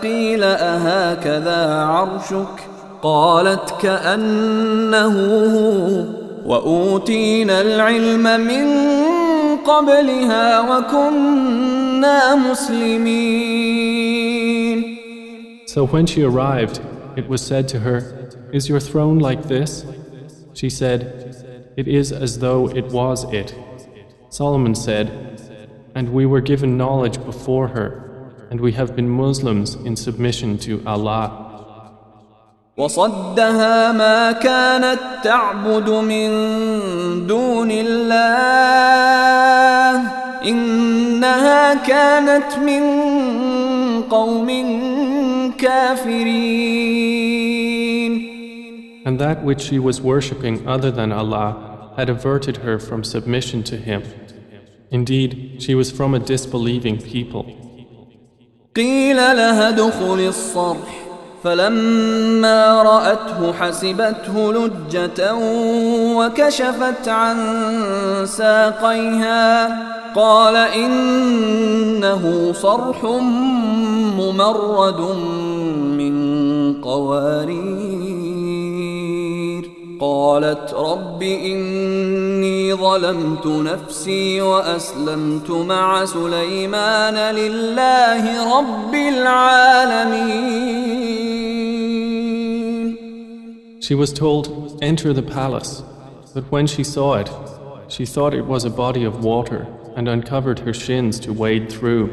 قيل 0.03 0.43
أهكذا 0.43 1.83
عرشك 1.83 2.60
قالت 3.02 3.74
كأنه 3.80 5.16
هو 5.46 6.26
وأوتينا 6.46 7.60
العلم 7.60 8.22
من 8.40 8.66
قبلها 9.56 10.60
وكنا 10.60 12.34
مسلمين 12.34 13.96
So 15.66 15.84
when 15.84 16.06
she 16.06 16.22
arrived, 16.22 16.80
it 17.16 17.28
was 17.28 17.42
said 17.42 17.68
to 17.68 17.80
her, 17.80 18.30
Is 18.50 18.68
your 18.68 18.80
throne 18.80 19.18
like 19.18 19.42
this? 19.42 19.84
She 20.54 20.70
said, 20.70 21.00
It 21.76 21.86
is 21.86 22.12
as 22.12 22.38
though 22.38 22.68
it 22.70 22.86
was 22.86 23.24
it. 23.32 23.54
Solomon 24.30 24.74
said, 24.74 25.10
And 25.94 26.14
we 26.14 26.24
were 26.24 26.40
given 26.40 26.78
knowledge 26.78 27.22
before 27.24 27.68
her, 27.68 27.88
and 28.50 28.58
we 28.60 28.72
have 28.72 28.96
been 28.96 29.10
Muslims 29.10 29.74
in 29.74 29.96
submission 29.96 30.56
to 30.58 30.82
Allah. 30.86 31.49
وصدها 32.80 33.92
ما 33.92 34.32
كانت 34.32 34.98
تعبد 35.24 35.90
من 35.90 36.28
دون 37.26 37.70
الله 37.70 38.96
إنها 40.44 41.74
كانت 41.74 42.58
من 42.58 42.82
قوم 44.02 44.48
كافرين 45.58 46.76
And 49.06 49.18
that 49.20 49.44
which 49.44 49.60
she 49.60 49.78
was 49.78 50.00
worshipping 50.00 50.66
other 50.68 50.90
than 50.90 51.12
Allah 51.12 51.92
had 51.96 52.08
averted 52.10 52.56
her 52.58 52.78
from 52.78 53.04
submission 53.04 53.62
to 53.62 53.76
Him. 53.76 54.02
Indeed, 54.90 55.62
she 55.62 55.74
was 55.76 55.90
from 55.92 56.12
a 56.14 56.18
disbelieving 56.18 56.98
people. 56.98 57.46
قيل 58.76 59.16
لها 59.16 59.68
ادخل 59.68 60.20
الصرح 60.28 60.99
فلما 61.43 62.83
رأته 62.83 63.53
حسبته 63.53 64.53
لجة 64.53 65.35
وكشفت 66.15 67.07
عن 67.07 67.37
ساقيها 68.25 69.67
قال 70.15 70.55
إنه 70.55 72.23
صرح 72.53 73.03
ممرد 74.17 74.99
من 75.97 76.15
قوارير. 76.81 78.00
قالت 80.00 80.74
رب 80.74 81.22
إني 81.22 82.74
ظلمت 82.74 83.46
نفسي 83.46 84.40
وأسلمت 84.40 85.50
مع 85.50 86.04
سليمان 86.04 87.34
لله 87.34 88.58
رب 88.58 88.94
العالمين 88.94 90.56
She 93.80 93.94
was 93.94 94.12
told, 94.12 94.78
Enter 94.82 95.12
the 95.12 95.22
palace. 95.22 95.82
But 96.34 96.50
when 96.50 96.66
she 96.66 96.82
saw 96.82 97.14
it, 97.14 97.30
she 97.88 98.04
thought 98.04 98.34
it 98.34 98.46
was 98.46 98.64
a 98.64 98.70
body 98.70 99.04
of 99.04 99.22
water 99.24 99.66
and 99.94 100.08
uncovered 100.08 100.58
her 100.60 100.74
shins 100.74 101.20
to 101.20 101.32
wade 101.32 101.70
through. 101.70 102.08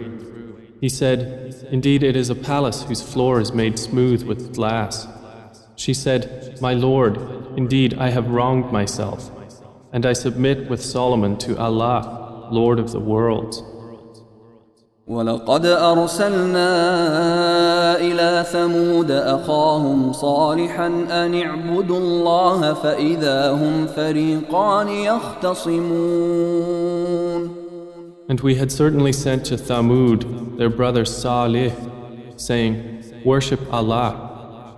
He 0.79 0.89
said, 0.89 1.67
Indeed, 1.71 2.03
it 2.03 2.15
is 2.15 2.29
a 2.29 2.35
palace 2.35 2.83
whose 2.83 3.01
floor 3.01 3.39
is 3.39 3.53
made 3.53 3.79
smooth 3.79 4.21
with 4.23 4.53
glass. 4.53 5.07
She 5.77 5.93
said, 5.93 6.57
My 6.61 6.73
Lord, 6.73 7.17
indeed 7.57 7.95
I 7.95 8.09
have 8.09 8.29
wronged 8.29 8.71
myself, 8.71 9.31
and 9.91 10.05
I 10.05 10.13
submit 10.13 10.69
with 10.69 10.81
Solomon 10.81 11.37
to 11.39 11.57
Allah, 11.57 12.47
Lord 12.51 12.79
of 12.79 12.91
the 12.91 12.99
worlds. 12.99 13.63
ولقد 15.07 15.65
أرسلنا 15.65 16.69
إلى 17.99 18.45
ثمود 18.51 19.11
أخاهم 19.11 20.13
صالحا 20.13 20.87
أن 20.87 21.41
اعبدوا 21.41 21.97
الله 21.97 22.73
فإذا 22.73 23.51
هم 23.51 23.87
فريقان 23.87 24.89
يختصمون 24.89 26.63
And 28.29 28.39
we 28.39 28.55
had 28.55 28.71
certainly 28.71 29.11
sent 29.11 29.45
to 29.47 29.57
Thamud 29.57 30.57
their 30.57 30.69
brother 30.69 31.03
Salih, 31.03 31.73
saying, 32.37 33.03
Worship 33.25 33.59
Allah. 33.71 34.26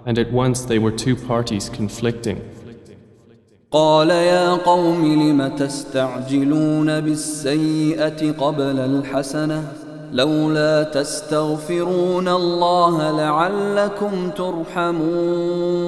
And 0.05 0.19
at 0.19 0.31
once 0.31 0.65
they 0.65 0.79
were 0.79 0.91
two 0.91 1.15
parties 1.15 1.69
conflicting. 1.69 2.41
قال 3.71 4.09
يا 4.09 4.53
قوم 4.53 5.05
لم 5.05 5.47
تستعجلون 5.47 6.99
بالسيئة 7.01 8.31
قبل 8.31 8.79
الحسنة 8.79 9.63
لولا 10.11 10.83
تستغفرون 10.83 12.27
الله 12.27 13.11
لعلكم 13.11 14.29
ترحمون 14.29 15.85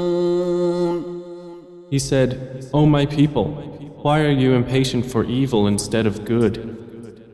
He 1.89 1.99
said, 1.99 2.67
O 2.73 2.85
my 2.85 3.05
people, 3.05 3.45
why 4.03 4.19
are 4.19 4.37
you 4.43 4.53
impatient 4.53 5.05
for 5.05 5.23
evil 5.23 5.67
instead 5.67 6.05
of 6.05 6.25
good? 6.25 6.77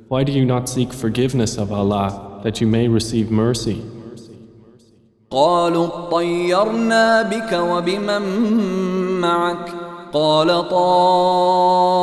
Why 0.10 0.24
do 0.24 0.32
you 0.32 0.46
not 0.46 0.70
seek 0.70 0.94
forgiveness 0.94 1.58
of 1.58 1.72
Allah 1.72 2.40
that 2.44 2.62
you 2.62 2.68
may 2.68 2.88
receive 2.88 3.32
mercy? 3.32 3.82
قالوا 5.32 5.88
اطيرنا 5.88 7.22
بك 7.22 7.54
وبمن 7.54 8.22
معك 9.22 9.74
قال 10.14 10.70
طائركم 10.70 12.00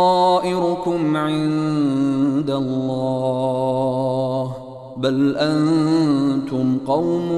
عند 1.16 2.50
الله 2.50 3.90
بل 4.96 5.36
أنتم 5.36 6.78
قوم 6.86 7.28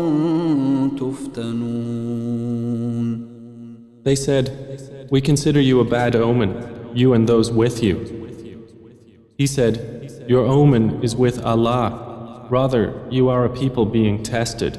تفتنون 1.00 2.42
They 4.04 4.16
said, 4.16 4.50
We 5.12 5.20
consider 5.20 5.60
you 5.60 5.78
a 5.78 5.84
bad 5.84 6.16
omen, 6.16 6.50
you 6.92 7.12
and 7.12 7.28
those 7.28 7.52
with 7.52 7.84
you. 7.84 7.96
He 9.38 9.46
said, 9.46 10.24
Your 10.26 10.44
omen 10.44 11.00
is 11.04 11.14
with 11.14 11.40
Allah. 11.44 12.46
Rather, 12.50 12.94
you 13.10 13.28
are 13.28 13.44
a 13.44 13.48
people 13.50 13.86
being 13.86 14.24
tested. 14.24 14.78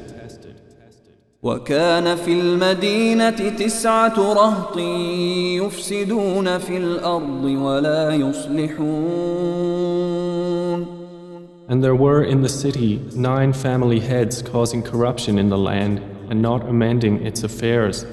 وكان 1.43 2.17
في 2.17 2.41
المدينة 2.41 3.31
تسعة 3.31 4.19
رهط 4.19 4.77
يفسدون 5.63 6.59
في 6.59 6.77
الأرض 6.77 7.45
ولا 7.45 8.11
يصلحون 8.15 9.39
And 11.71 11.85
there 11.85 11.95
were 11.95 12.25
in 12.25 12.41
the 12.41 12.49
city 12.49 13.01
nine 13.15 13.53
family 13.53 14.01
heads 14.01 14.43
causing 14.43 14.83
corruption 14.83 15.39
in 15.39 15.49
the 15.49 15.59
land 15.59 16.01
and 16.29 16.43
not 16.43 16.67
amending 16.69 17.25
its 17.25 17.45
affairs. 17.45 18.05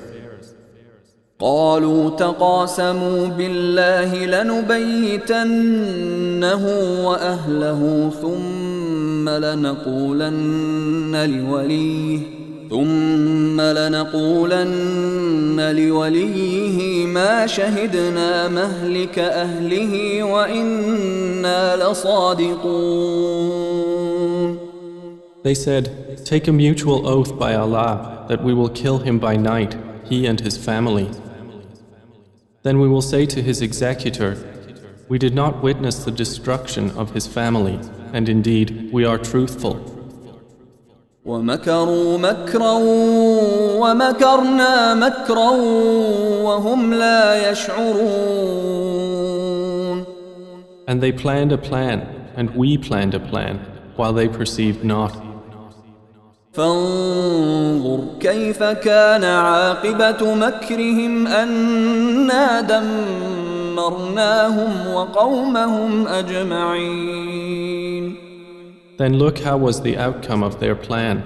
قالوا 1.39 2.09
تقاسموا 2.09 3.27
بالله 3.27 4.25
لنبيتنه 4.25 5.45
وأهله 7.07 8.09
ثم 8.21 9.29
لنقولن 9.29 11.15
لوليه 11.25 12.44
ثم 12.70 13.60
لنقولن 13.60 15.60
لوليه 15.76 17.06
ما 17.06 17.46
شهدنا 17.46 18.48
مهلك 18.48 19.18
أهله 19.18 20.22
وإنا 20.22 21.76
لصادقون 21.76 23.70
They 25.42 25.54
said, 25.54 26.22
Take 26.26 26.48
a 26.48 26.52
mutual 26.52 27.08
oath 27.08 27.38
by 27.38 27.54
Allah 27.54 28.26
that 28.28 28.44
we 28.44 28.52
will 28.52 28.68
kill 28.68 28.98
him 28.98 29.18
by 29.18 29.36
night, 29.36 29.74
he 30.04 30.26
and 30.26 30.38
his 30.38 30.58
family. 30.58 31.10
Then 32.62 32.78
we 32.78 32.88
will 32.88 33.00
say 33.00 33.24
to 33.24 33.40
his 33.40 33.62
executor, 33.62 34.36
We 35.08 35.18
did 35.18 35.34
not 35.34 35.62
witness 35.62 36.04
the 36.04 36.10
destruction 36.10 36.90
of 36.90 37.14
his 37.14 37.26
family, 37.26 37.80
and 38.12 38.28
indeed 38.28 38.90
we 38.92 39.06
are 39.06 39.16
truthful. 39.16 39.93
ومكروا 41.25 42.17
مكرا 42.17 42.73
ومكرنا 43.81 44.93
مكرا 44.93 45.49
وهم 46.43 46.93
لا 46.93 47.51
يشعرون 47.51 48.95
And 50.87 51.01
they 51.01 51.11
planned 51.11 51.51
a 51.51 51.57
plan, 51.57 52.01
and 52.37 52.55
we 52.55 52.77
planned 52.77 53.15
a 53.15 53.19
plan, 53.19 53.59
while 53.95 54.13
they 54.13 54.27
perceived 54.27 54.83
not. 54.83 55.13
فانظر 56.53 57.99
كيف 58.19 58.63
كان 58.63 59.23
عاقبة 59.23 60.35
مكرهم 60.35 61.27
أنا 61.27 62.61
دمرناهم 63.75 64.87
وقومهم 64.93 66.07
أجمعين 66.07 67.75
Then 68.98 69.18
look 69.18 69.38
how 69.38 69.56
was 69.56 69.80
the 69.80 69.96
outcome 69.96 70.42
of 70.42 70.60
their 70.60 70.76
plan, 70.76 71.22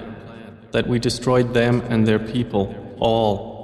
that 0.72 0.86
we 0.86 0.98
destroyed 0.98 1.54
them 1.54 1.82
and 1.88 2.06
their 2.06 2.18
people, 2.18 2.74
all. 2.98 3.54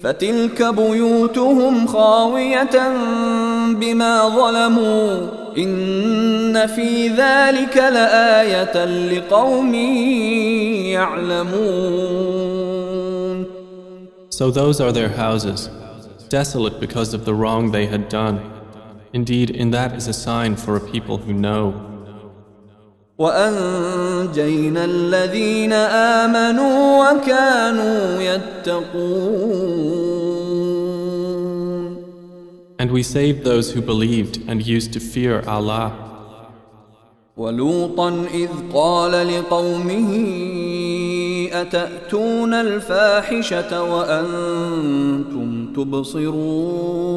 فتلك 0.00 0.62
بيوتهم 0.62 1.86
خاوية 1.86 2.88
بما 3.74 4.28
ظلموا 4.28 5.28
إن 5.58 6.66
في 6.66 7.08
ذلك 7.08 7.76
لآية 7.76 8.84
لقوم 8.84 9.74
يعلمون 10.94 12.60
So 14.30 14.50
those 14.50 14.80
are 14.80 14.90
their 14.90 15.10
houses, 15.10 15.68
desolate 16.30 16.80
because 16.80 17.12
of 17.12 17.26
the 17.26 17.34
wrong 17.34 17.72
they 17.72 17.84
had 17.84 18.08
done. 18.08 18.40
Indeed, 19.12 19.50
in 19.50 19.70
that 19.72 19.94
is 19.94 20.08
a 20.08 20.14
sign 20.14 20.56
for 20.56 20.76
a 20.76 20.80
people 20.80 21.18
who 21.18 21.34
know. 21.34 21.93
وأنجينا 23.18 24.84
الذين 24.84 25.72
آمنوا 25.72 27.10
وكانوا 27.10 28.22
يتقون 28.22 29.90
And 32.80 32.90
we 32.92 33.02
saved 33.02 33.44
those 33.44 33.72
who 33.72 33.82
believed 33.82 34.40
and 34.48 34.66
used 34.66 34.92
to 34.94 35.00
fear 35.00 35.42
Allah. 35.46 35.92
ولوطا 37.36 38.26
إذ 38.34 38.48
قال 38.74 39.12
لقومه 39.28 40.10
أتأتون 41.52 42.54
الفاحشة 42.54 43.82
وأنتم 43.82 45.72
تبصرون 45.72 47.10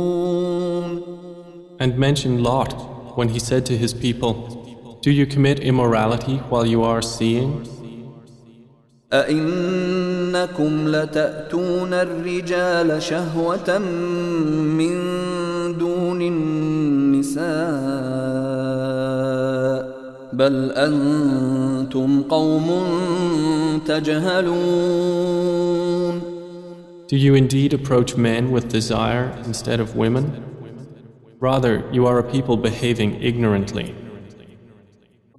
And 1.79 1.97
mention 1.97 2.43
Lot 2.43 2.73
when 3.17 3.29
he 3.29 3.39
said 3.39 3.65
to 3.65 3.77
his 3.77 3.93
people, 3.93 4.66
Do 5.07 5.11
you 5.11 5.25
commit 5.25 5.59
immorality 5.59 6.37
while 6.49 6.65
you 6.65 6.83
are 6.83 7.01
seeing? 7.01 7.63
أئنكم 9.13 10.87
لتأتون 10.87 11.93
الرجال 11.93 13.01
شهوة 13.01 13.77
من 14.77 14.93
دون 15.77 16.21
النساء 16.21 17.43
بل 20.33 20.71
أنتم 20.71 22.21
قوم 22.21 22.69
تجهلون 23.85 25.33
Do 27.07 27.17
you 27.17 27.35
indeed 27.35 27.73
approach 27.73 28.17
men 28.17 28.51
with 28.51 28.69
desire 28.69 29.31
instead 29.45 29.79
of 29.79 29.95
women? 29.95 30.43
Rather, 31.39 31.83
you 31.91 32.07
are 32.07 32.17
a 32.17 32.23
people 32.23 32.57
behaving 32.57 33.21
ignorantly. 33.21 33.93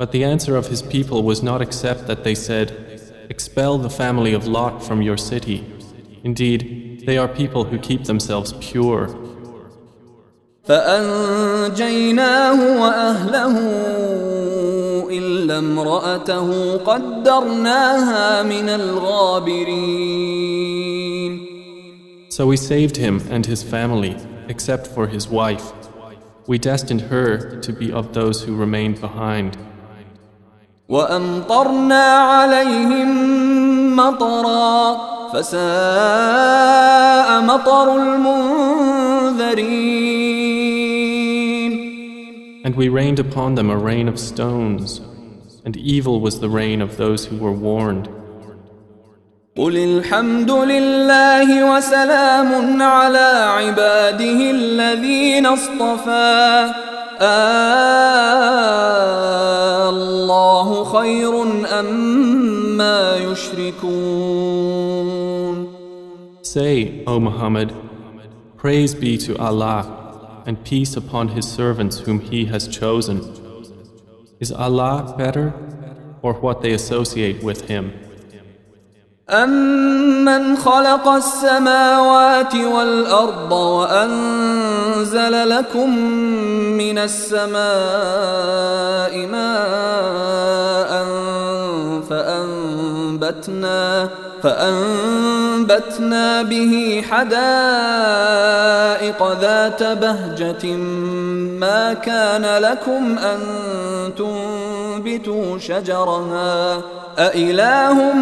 But 0.00 0.12
the 0.12 0.24
answer 0.24 0.56
of 0.56 0.68
his 0.68 0.82
people 0.82 1.22
was 1.22 1.42
not 1.42 1.62
except 1.62 2.06
that 2.06 2.22
they 2.22 2.34
said, 2.34 2.66
Expel 3.30 3.78
the 3.78 3.90
family 3.90 4.34
of 4.34 4.46
Lot 4.46 4.82
from 4.82 5.02
your 5.02 5.16
city. 5.16 5.64
Indeed, 6.22 7.04
they 7.06 7.16
are 7.18 7.28
people 7.28 7.64
who 7.64 7.78
keep 7.78 8.04
themselves 8.04 8.52
pure. 8.60 9.08
فأنجيناه 10.66 12.58
وأهله 12.80 13.56
إلا 15.10 15.58
امرأته 15.58 16.76
قدرناها 16.76 18.42
من 18.42 18.68
الغابرين 18.68 20.16
So 22.28 22.46
we 22.46 22.56
saved 22.56 22.96
him 22.98 23.22
and 23.30 23.46
his 23.46 23.62
family, 23.62 24.16
except 24.48 24.86
for 24.86 25.06
his 25.06 25.26
wife. 25.28 25.72
We 26.46 26.58
destined 26.58 27.02
her 27.02 27.60
to 27.60 27.72
be 27.72 27.90
of 27.90 28.12
those 28.12 28.42
who 28.42 28.54
remained 28.54 29.00
behind. 29.00 29.56
وأمطرنا 30.91 32.03
عليهم 32.03 33.09
مطرا 33.95 34.97
فساء 35.33 35.61
مطر 37.41 37.95
المنذرين 37.95 39.51
And 42.63 42.75
we 42.75 42.89
rained 42.89 43.19
upon 43.19 43.55
them 43.55 43.69
a 43.71 43.77
rain 43.77 44.07
of 44.07 44.19
stones, 44.19 45.01
and 45.65 45.75
evil 45.77 46.19
was 46.19 46.39
the 46.39 46.49
rain 46.49 46.81
of 46.81 46.97
those 46.97 47.25
who 47.25 47.37
were 47.37 47.51
warned. 47.69 48.09
قل 49.57 49.77
الحمد 49.77 50.51
لله 50.51 51.75
وسلام 51.75 52.81
على 52.81 53.45
عباده 53.57 54.51
الذين 54.51 55.45
اصطفى 55.45 56.71
الله 57.21 58.20
Say, 66.50 67.04
O 67.06 67.18
Muhammad, 67.20 67.74
praise 68.56 68.94
be 68.94 69.18
to 69.18 69.36
Allah, 69.38 70.42
and 70.46 70.64
peace 70.64 70.96
upon 70.96 71.28
His 71.28 71.46
servants 71.46 71.98
whom 71.98 72.20
He 72.20 72.46
has 72.46 72.68
chosen. 72.68 73.20
Is 74.40 74.52
Allah 74.52 75.14
better, 75.18 75.54
or 76.22 76.34
what 76.34 76.62
they 76.62 76.72
associate 76.72 77.42
with 77.42 77.68
Him? 77.68 77.92
أمن 79.30 80.56
خلق 80.56 81.08
السماوات 81.08 82.54
والأرض 82.54 83.52
وأنزل 83.52 85.48
لكم 85.48 85.98
من 86.78 86.98
السماء 86.98 87.56
ماء 89.26 91.02
فأنبتنا 93.21 94.09
فأنبتنا 94.43 96.25
به 96.41 97.03
حدائق 97.09 98.39
ذات 99.41 99.83
بهجة 99.83 100.75
ما 101.61 101.93
كان 101.93 102.61
لكم 102.61 103.17
أن 103.17 103.39
تنبتوا 104.17 105.57
شجرها. 105.57 106.81
أإله 107.19 108.13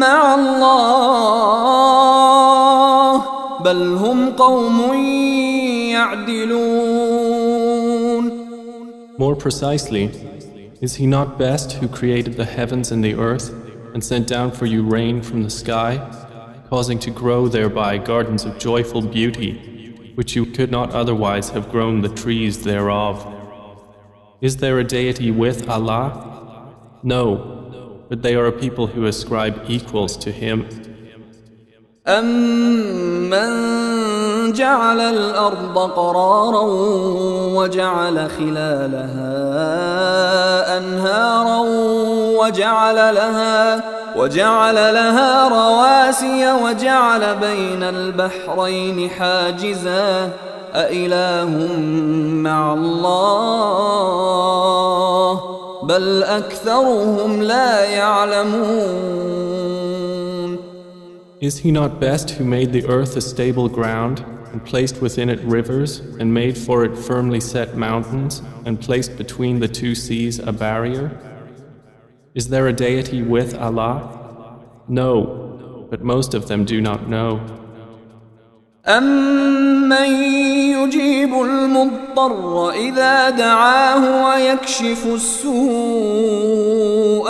مع 0.00 0.34
الله 0.34 2.02
بل 3.64 3.96
هم 3.96 4.30
قوم 4.30 4.94
يعدلون. 5.92 7.26
More 9.18 9.36
precisely, 9.36 10.10
is 10.80 10.96
He 10.96 11.06
not 11.06 11.38
best 11.38 11.72
who 11.74 11.88
created 11.88 12.36
the 12.36 12.44
heavens 12.44 12.90
and 12.90 13.04
the 13.04 13.14
earth? 13.14 13.65
and 13.95 14.03
sent 14.03 14.27
down 14.27 14.51
for 14.51 14.65
you 14.65 14.83
rain 14.83 15.21
from 15.21 15.43
the 15.43 15.49
sky, 15.49 15.99
causing 16.69 16.99
to 16.99 17.11
grow 17.11 17.47
thereby 17.47 17.97
gardens 17.97 18.45
of 18.45 18.57
joyful 18.57 19.01
beauty, 19.01 20.13
which 20.15 20.35
you 20.35 20.45
could 20.45 20.71
not 20.71 20.91
otherwise 20.91 21.49
have 21.49 21.69
grown 21.69 22.01
the 22.01 22.09
trees 22.09 22.63
thereof? 22.63 23.25
Is 24.41 24.57
there 24.57 24.79
a 24.79 24.83
deity 24.83 25.31
with 25.31 25.69
Allah? 25.69 26.75
No, 27.03 28.05
but 28.09 28.21
they 28.21 28.35
are 28.35 28.47
a 28.47 28.51
people 28.51 28.87
who 28.87 29.05
ascribe 29.05 29.65
equals 29.67 30.17
to 30.17 30.31
Him. 30.31 30.67
أمن 32.07 33.94
جعل 34.52 35.00
الأرض 35.00 35.78
قرارا 35.78 36.62
وجعل 37.56 38.30
خلالها 38.38 39.36
أنهارا 40.78 41.58
وجعل 42.40 43.14
لها 43.14 43.84
وجعل 44.16 44.74
لها 44.74 45.48
رواسي 45.48 46.52
وجعل 46.52 47.36
بين 47.36 47.82
البحرين 47.82 49.10
حاجزا. 49.10 50.30
أإله 50.74 51.50
مع 52.44 52.72
الله؟ 52.72 54.06
بل 55.82 56.22
أكثرهم 56.22 57.42
لا 57.42 57.84
يعلمون. 57.84 59.36
Is 61.40 61.58
He 61.58 61.70
not 61.70 62.00
best 62.00 62.30
who 62.30 62.44
made 62.44 62.72
the 62.72 62.86
earth 62.88 63.16
a 63.16 63.20
stable 63.20 63.68
ground, 63.68 64.24
and 64.55 64.63
placed 64.65 65.01
within 65.01 65.29
it 65.29 65.39
rivers, 65.41 65.99
and 66.19 66.33
made 66.33 66.57
for 66.57 66.83
it 66.83 66.97
firmly 66.97 67.39
set 67.39 67.75
mountains, 67.75 68.41
and 68.65 68.79
placed 68.79 69.17
between 69.17 69.59
the 69.59 69.67
two 69.67 69.95
seas 69.95 70.39
a 70.39 70.51
barrier? 70.51 71.11
Is 72.33 72.49
there 72.49 72.67
a 72.67 72.73
deity 72.73 73.21
with 73.21 73.57
Allah? 73.57 74.19
No, 74.87 75.87
but 75.89 76.01
most 76.03 76.33
of 76.33 76.47
them 76.47 76.65
do 76.65 76.81
not 76.81 77.09
know. 77.09 77.39
أمن 78.87 80.09
يجيب 80.73 81.33
المضطر 81.33 82.71
إذا 82.71 83.29
دعاه 83.29 84.25
ويكشف 84.25 85.05
السوء 85.05 85.51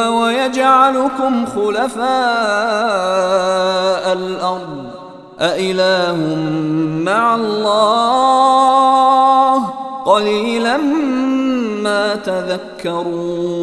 ويجعلكم 0.08 1.46
خلفاء 1.46 2.04
الأرض 4.14 4.85
أإله 5.40 6.16
مع 7.06 7.36
الله 7.36 8.42
قليلا 10.06 10.78
ما 11.84 12.16
تذكرون 12.16 13.62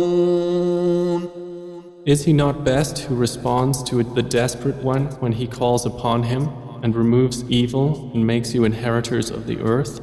Is 2.06 2.24
He 2.24 2.32
not 2.32 2.64
best 2.64 3.00
who 3.00 3.14
responds 3.14 3.82
to 3.82 4.02
the 4.02 4.22
desperate 4.22 4.82
one 4.82 5.06
when 5.20 5.32
he 5.32 5.46
calls 5.46 5.84
upon 5.84 6.22
Him, 6.22 6.48
and 6.82 6.96
removes 6.96 7.44
evil 7.50 8.10
and 8.14 8.26
makes 8.26 8.54
you 8.54 8.64
inheritors 8.64 9.30
of 9.30 9.46
the 9.46 9.60
earth? 9.60 10.00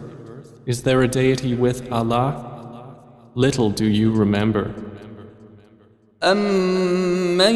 Is 0.65 0.83
there 0.83 1.01
a 1.01 1.07
deity 1.07 1.55
with 1.55 1.91
Allah? 1.91 2.99
Little 3.35 3.69
do 3.69 3.85
you 3.85 4.11
remember. 4.11 4.73
أمن 6.23 7.55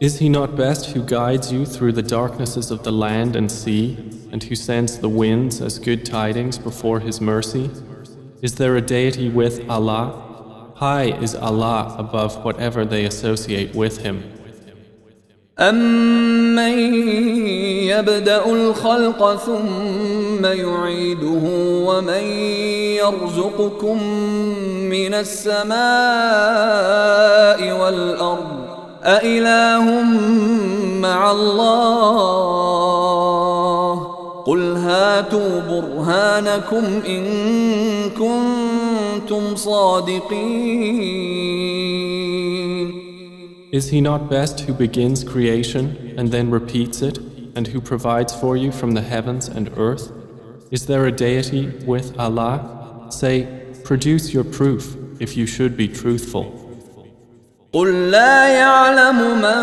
Is 0.00 0.18
he 0.18 0.28
not 0.28 0.56
best 0.56 0.90
who 0.90 1.02
guides 1.04 1.52
you 1.52 1.64
through 1.64 1.92
the 1.92 2.02
darknesses 2.02 2.70
of 2.72 2.82
the 2.82 2.90
land 2.90 3.36
and 3.36 3.50
sea, 3.50 3.96
and 4.32 4.42
who 4.42 4.56
sends 4.56 4.98
the 4.98 5.08
winds 5.08 5.60
as 5.60 5.78
good 5.78 6.04
tidings 6.04 6.58
before 6.58 6.98
his 6.98 7.20
mercy? 7.20 7.70
Is 8.42 8.56
there 8.56 8.74
a 8.76 8.80
deity 8.80 9.28
with 9.28 9.68
Allah? 9.70 10.72
High 10.74 11.12
is 11.22 11.36
Allah 11.36 11.94
above 11.98 12.44
whatever 12.44 12.84
they 12.84 13.04
associate 13.04 13.76
with 13.76 13.98
him. 13.98 14.24
أمن 15.60 16.94
يبدأ 17.86 18.46
الخلق 18.46 19.36
ثم 19.36 20.46
يعيده 20.46 21.42
ومن 21.86 22.24
يرزقكم 22.98 24.02
من 24.90 25.14
السماء 25.14 25.72
والأرض 27.80 28.65
أإله 29.04 30.02
مع 31.00 31.30
الله 31.30 32.12
قل 34.46 34.76
هاتوا 34.76 35.60
برهانكم 35.60 36.84
إن 37.08 37.24
كنتم 38.10 39.56
صادقين 39.56 41.32
Is 43.72 43.88
he 43.88 44.00
not 44.02 44.28
best 44.28 44.60
who 44.60 44.74
begins 44.74 45.24
creation 45.24 46.14
and 46.18 46.30
then 46.30 46.50
repeats 46.50 47.00
it, 47.00 47.16
and 47.56 47.66
who 47.68 47.80
provides 47.80 48.34
for 48.34 48.54
you 48.54 48.70
from 48.70 48.92
the 48.92 49.00
heavens 49.00 49.48
and 49.48 49.70
earth? 49.78 50.12
Is 50.70 50.84
there 50.86 51.06
a 51.06 51.12
deity 51.12 51.68
with 51.86 52.18
Allah? 52.18 53.06
Say, 53.10 53.48
produce 53.82 54.34
your 54.34 54.44
proof 54.44 54.96
if 55.20 55.38
you 55.38 55.46
should 55.46 55.74
be 55.74 55.88
truthful. 55.88 56.65
قل 57.77 58.11
لا 58.11 58.47
يعلم 58.47 59.17
من 59.37 59.61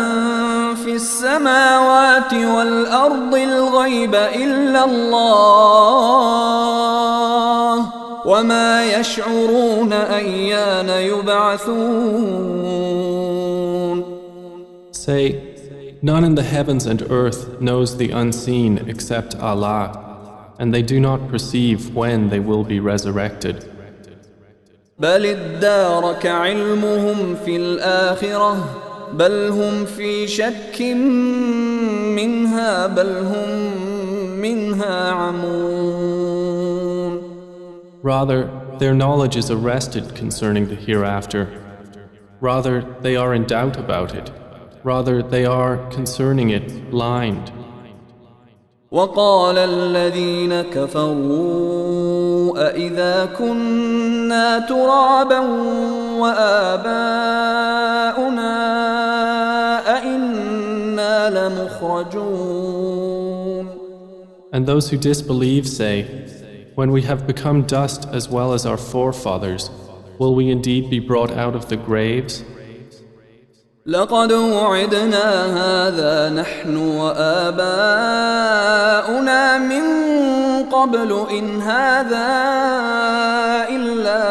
في 0.75 0.93
السماوات 0.95 2.33
والأرض 2.33 3.35
الغيب 3.35 4.15
إلا 4.15 4.85
الله 4.85 5.65
وما 8.25 8.85
يشعرون 8.85 9.93
أيان 9.93 10.89
يبعثون 10.89 12.05
Say, 14.91 15.35
none 16.01 16.23
in 16.23 16.35
the 16.35 16.43
heavens 16.43 16.85
and 16.85 17.01
earth 17.11 17.59
knows 17.59 17.97
the 17.97 18.11
unseen 18.11 18.77
except 18.87 19.35
Allah, 19.35 19.91
and 20.57 20.73
they 20.73 20.81
do 20.81 21.01
not 21.01 21.27
perceive 21.27 21.93
when 21.93 22.29
they 22.29 22.39
will 22.39 22.63
be 22.63 22.79
resurrected. 22.79 23.74
بل 24.99 25.25
ادارك 25.25 26.25
علمهم 26.25 27.35
في 27.45 27.55
الآخرة 27.55 28.65
بل 29.13 29.49
هم 29.49 29.85
في 29.85 30.27
شك 30.27 30.81
منها 32.15 32.87
بل 32.87 33.17
هم 33.17 33.49
منها 34.41 35.11
عمون 35.11 36.55
Rather, 38.03 38.49
their 38.79 38.93
knowledge 38.93 39.35
is 39.35 39.49
arrested 39.51 40.15
concerning 40.15 40.67
the 40.67 40.75
hereafter. 40.75 41.47
Rather, 42.39 42.85
they 43.01 43.15
are 43.17 43.33
in 43.33 43.43
doubt 43.45 43.77
about 43.77 44.13
it. 44.13 44.31
Rather, 44.83 45.23
they 45.23 45.45
are 45.45 45.77
concerning 45.89 46.51
it 46.51 46.89
blind. 46.91 47.51
وقال 48.91 49.57
الذين 49.57 50.61
كفروا 50.61 52.14
أإذا 52.56 53.28
كنا 53.38 54.58
ترابا 54.58 55.38
وآباؤنا 56.18 57.20
أإنا 59.96 61.30
لمخرجون 61.30 63.00
And 64.52 64.66
those 64.66 64.90
who 64.90 64.96
disbelieve 64.96 65.68
say, 65.68 66.02
When 66.74 66.90
we 66.90 67.02
have 67.02 67.26
become 67.26 67.62
dust 67.62 68.08
as 68.12 68.28
well 68.28 68.52
as 68.52 68.66
our 68.66 68.76
forefathers, 68.76 69.70
will 70.18 70.34
we 70.34 70.50
indeed 70.50 70.90
be 70.90 70.98
brought 70.98 71.30
out 71.30 71.54
of 71.54 71.68
the 71.68 71.76
graves? 71.76 72.42
لقد 73.87 74.31
وعدنا 74.31 75.45
هذا 75.61 76.29
نحن 76.29 76.77
وآباؤنا 76.77 77.57
من 79.57 79.83
قبل 80.63 81.25
إن 81.31 81.61
هذا 81.61 82.29
إلا 83.69 84.21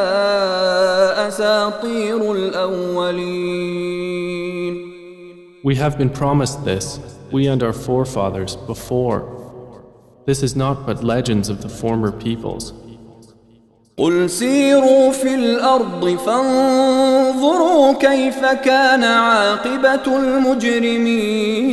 أساطير 1.29 2.33
الأولين 2.33 3.55
We 5.63 5.77
have 5.77 5.97
been 5.97 6.11
promised 6.11 6.65
this, 6.65 6.99
we 7.31 7.47
and 7.47 7.63
our 7.63 7.73
forefathers, 7.73 8.57
before. 8.57 9.23
This 10.27 10.43
is 10.43 10.57
not 10.57 10.85
but 10.85 11.05
legends 11.05 11.49
of 11.49 11.63
the 11.63 11.69
former 11.69 12.11
peoples. 12.11 12.73
قل 13.97 14.31
سيروا 14.31 15.11
في 15.11 15.35
الأرض 15.35 16.09
فانظروا 16.09 17.93
كيف 17.93 18.45
كان 18.45 19.05
عاقبة 19.05 20.19
المجرمين 20.19 21.65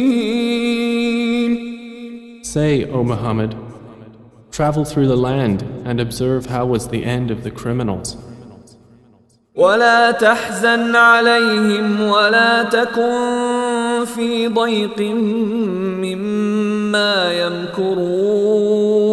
Say, 2.44 2.84
O 2.92 3.04
Muhammad, 3.04 3.56
travel 4.52 4.84
through 4.84 5.08
the 5.08 5.16
land 5.16 5.64
and 5.86 6.02
observe 6.02 6.48
how 6.48 6.66
was 6.66 6.90
the 6.90 7.06
end 7.06 7.32
of 7.32 7.44
the 7.44 7.52
criminals. 7.52 8.18
ولا 9.56 10.12
تحزن 10.12 10.96
عليهم 10.96 12.02
ولا 12.02 12.64
تكن 12.64 14.06
في 14.16 14.48
ضيق 14.48 15.00
مما 16.02 17.34
يمكرون 17.34 19.11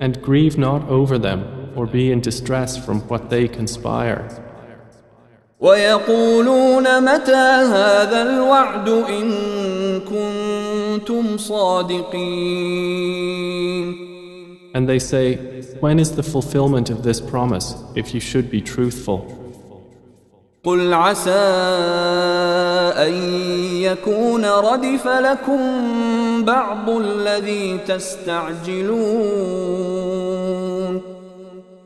And 0.00 0.20
grieve 0.22 0.58
not 0.58 0.88
over 0.88 1.18
them, 1.18 1.72
or 1.76 1.86
be 1.86 2.12
in 2.12 2.20
distress 2.20 2.76
from 2.76 3.00
what 3.08 3.30
they 3.30 3.48
conspire. 3.48 4.28
ويقولون 5.60 7.00
متى 7.00 7.32
هذا 7.72 8.22
الوعد 8.22 8.88
إن 8.88 9.30
كنتم 10.00 11.36
صادقين 11.38 12.86
And 14.74 14.86
they 14.86 14.98
say, 14.98 15.36
When 15.80 15.98
is 15.98 16.12
the 16.12 16.22
fulfillment 16.22 16.90
of 16.90 17.02
this 17.02 17.20
promise, 17.20 17.74
if 17.94 18.12
you 18.12 18.20
should 18.20 18.50
be 18.50 18.60
truthful? 18.60 19.24
قل 20.64 20.92
عسى 20.92 21.30
أن 22.91 23.13
يكون 23.81 24.45
ردف 24.45 25.07
لكم 25.07 25.59
بعض 26.45 26.89
الذي 26.89 27.77
تستعجلون 27.87 29.31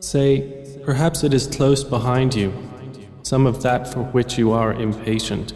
Say, 0.00 0.56
Perhaps 0.84 1.24
it 1.24 1.34
is 1.34 1.48
close 1.48 1.82
behind 1.82 2.32
you, 2.32 2.52
some 3.22 3.44
of 3.44 3.60
that 3.62 3.92
for 3.92 4.04
which 4.16 4.38
you 4.38 4.52
are 4.52 4.72
impatient. 4.72 5.52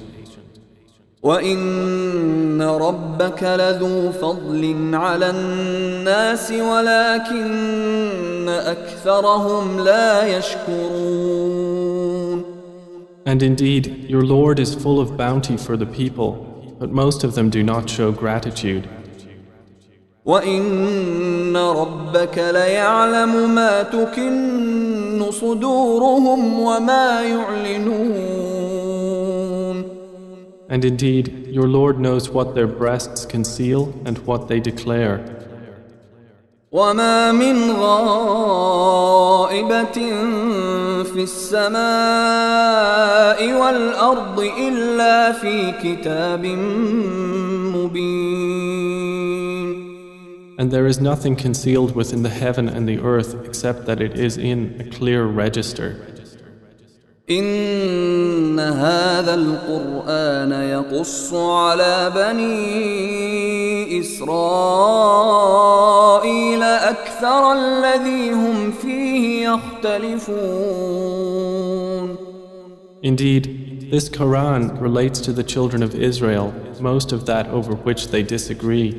وإن 1.22 2.62
ربك 2.62 3.42
لذو 3.42 4.12
فضل 4.12 4.90
على 4.94 5.30
الناس 5.30 6.52
ولكن 6.52 8.48
أكثرهم 8.48 9.80
لا 9.80 10.38
يشكرون 10.38 11.79
And 13.25 13.41
indeed, 13.41 14.05
your 14.07 14.23
Lord 14.23 14.59
is 14.59 14.75
full 14.75 14.99
of 14.99 15.17
bounty 15.17 15.57
for 15.57 15.75
the 15.75 15.85
people, 15.85 16.75
but 16.79 16.91
most 16.91 17.23
of 17.23 17.33
them 17.35 17.49
do 17.49 17.63
not 17.63 17.89
show 17.89 18.11
gratitude. 18.11 18.87
وإن 20.25 21.57
ربك 21.57 22.37
ليعلم 22.37 23.55
ما 23.55 23.83
تكن 23.83 25.31
صدورهم 25.31 26.59
وما 26.59 27.21
يعلنون 27.21 28.35
And 30.67 30.83
indeed, 30.83 31.47
your 31.47 31.67
Lord 31.67 31.99
knows 31.99 32.29
what 32.31 32.55
their 32.55 32.65
breasts 32.65 33.23
conceal 33.25 33.93
and 34.03 34.17
what 34.25 34.47
they 34.47 34.59
declare. 34.59 35.21
وما 36.71 37.31
من 37.31 37.71
غائبة 37.71 38.95
في 41.03 41.23
السماء 41.23 41.79
والأرض 43.53 44.39
إلا 44.39 45.31
في 45.31 45.71
كتاب 45.83 46.45
مبين 47.75 48.75
And 50.57 50.71
there 50.71 50.85
is 50.85 51.01
nothing 51.01 51.35
concealed 51.35 51.95
within 51.95 52.23
the 52.23 52.29
heaven 52.29 52.69
and 52.69 52.87
the 52.87 52.99
earth 52.99 53.35
except 53.45 53.85
that 53.87 53.99
it 54.01 54.17
is 54.17 54.37
in 54.37 54.75
a 54.79 54.85
clear 54.89 55.25
register. 55.25 55.97
إن 57.30 58.60
هذا 58.60 59.34
القرآن 59.34 60.52
يقص 60.52 61.34
على 61.34 62.12
بني 62.14 64.00
إسرائيل 64.00 65.02
أكثر 66.62 67.52
الذي 67.52 68.32
هم 68.32 68.72
فيه 68.72 69.48
يختلفون 69.48 70.90
Indeed, 73.02 73.90
this 73.90 74.10
Quran 74.10 74.78
relates 74.78 75.20
to 75.22 75.32
the 75.32 75.42
children 75.42 75.82
of 75.82 75.94
Israel 75.94 76.52
most 76.80 77.12
of 77.12 77.26
that 77.26 77.46
over 77.48 77.74
which 77.74 78.08
they 78.08 78.22
disagree. 78.22 78.94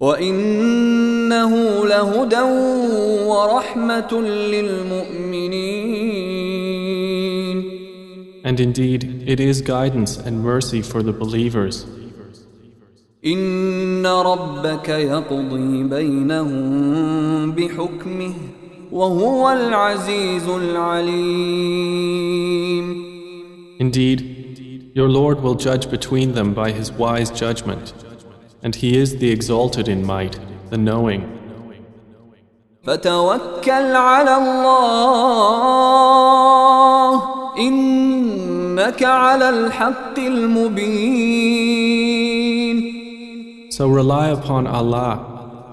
وإنه 0.00 1.52
لهدى 1.86 2.42
ورحمة 3.26 4.12
للمؤمنين 4.22 5.67
And 8.47 8.59
indeed, 8.59 9.23
it 9.25 9.39
is 9.39 9.61
guidance 9.61 10.17
and 10.17 10.43
mercy 10.43 10.81
for 10.81 11.01
the 11.01 11.13
believers. 11.13 11.85
إن 13.25 14.05
ربك 14.05 14.89
يقضي 14.89 15.83
بينهم 15.83 17.51
بحكمه 17.51 18.33
وهو 18.91 19.51
العزيز 19.51 20.47
العليم 20.49 21.93
Indeed, 23.79 24.91
your 24.93 25.09
Lord 25.09 25.41
will 25.41 25.55
judge 25.55 25.89
between 25.89 26.33
them 26.33 26.53
by 26.53 26.71
his 26.71 26.91
wise 26.91 27.31
judgment, 27.31 27.93
and 28.61 28.75
he 28.75 28.97
is 28.97 29.17
the 29.17 29.31
exalted 29.31 29.87
in 29.87 30.05
might, 30.05 30.37
the 30.69 30.77
knowing. 30.77 31.23
فتوكل 32.83 33.95
على 33.95 34.37
الله 34.37 36.03
إنك 38.77 39.03
على 39.03 39.49
الحق 39.49 40.19
المبين 40.19 41.73
So 43.69 43.87
rely 43.87 44.27
upon 44.29 44.67
Allah. 44.67 45.13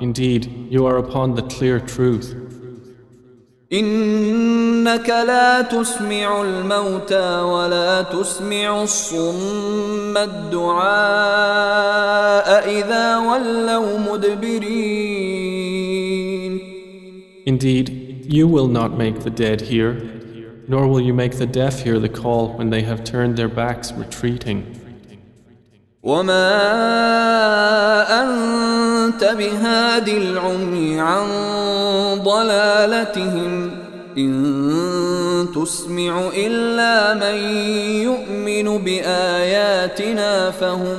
Indeed, 0.00 0.48
you 0.70 0.86
are 0.86 0.96
upon 0.96 1.34
the 1.34 1.42
clear 1.42 1.78
truth. 1.80 2.34
إنك 3.72 5.08
لا 5.08 5.62
تسمع 5.62 6.42
الموتى 6.42 7.40
ولا 7.40 8.02
تسمع 8.02 8.82
الصم 8.82 10.16
الدعاء 10.16 10.88
إذا 12.68 13.18
ولوا 13.18 13.98
مدبرين 13.98 15.20
Indeed, 17.46 17.86
you 18.26 18.46
will 18.48 18.68
not 18.68 18.96
make 18.96 19.20
the 19.20 19.30
dead 19.30 19.60
hear, 19.60 20.13
nor 20.68 20.86
will 20.86 21.00
you 21.00 21.12
make 21.12 21.38
the 21.38 21.46
deaf 21.46 21.80
hear 21.80 21.98
the 21.98 22.08
call 22.08 22.56
when 22.56 22.70
they 22.70 22.82
have 22.82 23.02
turned 23.04 23.36
their 23.36 23.48
backs 23.48 23.92
retreating. 23.92 24.76
وما 26.02 26.50
أنت 28.22 29.24
بهاد 29.24 30.08
العمي 30.08 31.00
عن 31.00 31.26
ضلالتهم 32.24 33.70
إن 34.18 35.46
تسمع 35.54 36.30
إلا 36.36 37.14
من 37.14 37.38
يؤمن 38.02 38.84
بآياتنا 38.84 40.50
فهم 40.50 40.98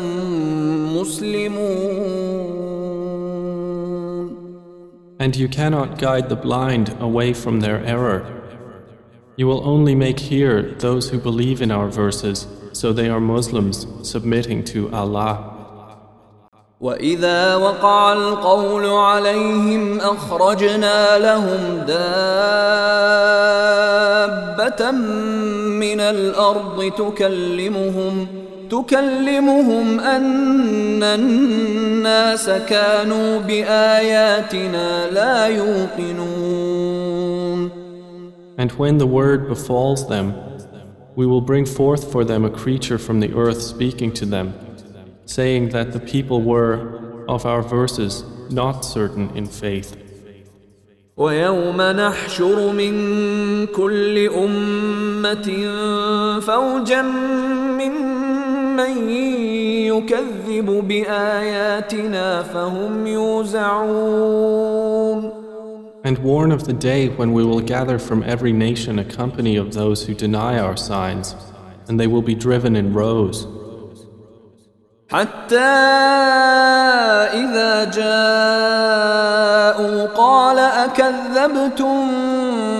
مسلمون 0.97 2.31
And 5.19 5.35
you 5.35 5.47
cannot 5.47 5.99
guide 5.99 6.29
the 6.29 6.35
blind 6.35 6.95
away 6.99 7.31
from 7.33 7.59
their 7.59 7.85
error. 7.85 8.34
You 9.38 9.46
will 9.46 9.68
only 9.68 9.94
make 9.94 10.18
hear 10.18 10.62
those 10.62 11.10
who 11.10 11.18
believe 11.18 11.60
in 11.60 11.70
our 11.70 11.88
verses, 11.88 12.46
so 12.72 12.94
they 12.94 13.10
are 13.10 13.20
Muslims 13.20 13.86
submitting 14.02 14.64
to 14.72 14.90
Allah. 14.92 15.52
وإذا 16.80 17.56
وقع 17.56 18.12
القول 18.12 18.86
عليهم 18.86 20.00
أخرجنا 20.00 21.18
لهم 21.18 21.84
دابة 21.86 22.10
من 25.80 26.00
الأرض 26.00 26.92
تكلمهم 26.98 28.26
تكلمهم 28.70 30.00
أن 30.00 31.02
الناس 31.02 32.50
كانوا 32.50 33.38
بآياتنا 33.40 35.10
لا 35.10 35.46
يوقنون 35.46 37.05
And 38.57 38.71
when 38.73 38.97
the 38.97 39.07
word 39.07 39.47
befalls 39.47 40.07
them, 40.07 40.33
we 41.15 41.25
will 41.25 41.41
bring 41.41 41.65
forth 41.65 42.11
for 42.11 42.23
them 42.23 42.45
a 42.45 42.49
creature 42.49 42.97
from 42.97 43.19
the 43.19 43.33
earth 43.33 43.61
speaking 43.61 44.11
to 44.13 44.25
them, 44.25 44.53
saying 45.25 45.69
that 45.69 45.91
the 45.93 45.99
people 45.99 46.41
were, 46.41 47.25
of 47.27 47.45
our 47.45 47.61
verses, 47.61 48.23
not 48.49 48.81
certain 48.81 49.29
in 49.35 49.45
faith. 49.45 49.95
ويوم 51.17 51.81
نحشر 51.81 52.71
من 52.71 52.93
كل 53.67 54.29
أمة 54.29 55.69
فوجا 56.39 57.01
ممن 57.81 59.09
يكذب 59.87 60.65
بآياتنا 60.87 62.43
فهم 62.43 63.07
يوزعون 63.07 64.61
And 66.05 66.17
warn 66.19 66.51
of 66.51 66.65
the 66.65 66.73
day 66.73 67.09
when 67.09 67.31
we 67.33 67.45
will 67.45 67.61
gather 67.61 67.99
from 67.99 68.23
every 68.23 68.51
nation 68.51 68.99
a 68.99 69.05
company 69.05 69.55
of 69.55 69.73
those 69.73 70.05
who 70.05 70.13
deny 70.13 70.57
our 70.57 70.75
signs, 70.75 71.35
and 71.87 71.99
they 71.99 72.07
will 72.07 72.21
be 72.21 72.35
driven 72.35 72.75
in 72.75 72.93
rows. 72.93 73.47
حتى 75.11 75.57
إذا 77.43 77.83
جاءوا 77.91 78.85
قال 80.05 80.59
أكذبتم 80.59 82.07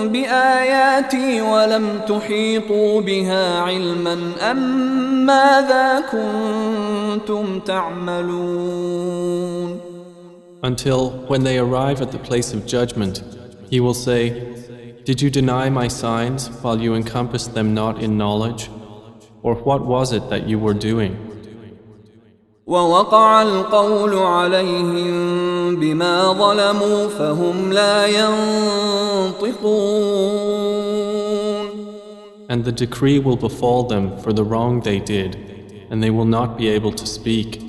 بآياتي 0.08 1.42
ولم 1.42 2.00
تحيطوا 2.08 3.00
بها 3.00 3.60
علما 3.60 4.32
أم 4.50 5.26
ماذا 5.26 6.00
كنتم 6.12 7.60
تعملون 7.60 9.12
Until, 10.62 11.10
when 11.26 11.42
they 11.42 11.58
arrive 11.58 12.00
at 12.00 12.12
the 12.12 12.18
place 12.18 12.52
of 12.52 12.66
judgment, 12.66 13.22
he 13.68 13.80
will 13.80 13.94
say, 13.94 15.00
Did 15.04 15.20
you 15.20 15.28
deny 15.30 15.70
my 15.70 15.88
signs 15.88 16.48
while 16.62 16.80
you 16.80 16.94
encompassed 16.94 17.54
them 17.54 17.74
not 17.74 18.00
in 18.00 18.16
knowledge? 18.16 18.70
Or 19.42 19.56
what 19.56 19.84
was 19.84 20.12
it 20.12 20.30
that 20.30 20.46
you 20.48 20.58
were 20.58 20.74
doing? 20.74 21.16
ووقع 22.66 23.42
القول 23.42 24.14
عليهم 24.14 25.76
بما 25.76 26.32
ظلموا 26.32 27.08
فهم 27.08 27.72
لا 27.72 28.06
ينطقون 29.26 29.72
And 32.48 32.64
the 32.64 32.72
decree 32.72 33.18
will 33.18 33.36
befall 33.36 33.82
them 33.84 34.16
for 34.18 34.32
the 34.32 34.44
wrong 34.44 34.80
they 34.80 35.00
did, 35.00 35.36
and 35.90 36.02
they 36.02 36.10
will 36.10 36.26
not 36.26 36.56
be 36.58 36.68
able 36.68 36.92
to 36.92 37.06
speak. 37.06 37.65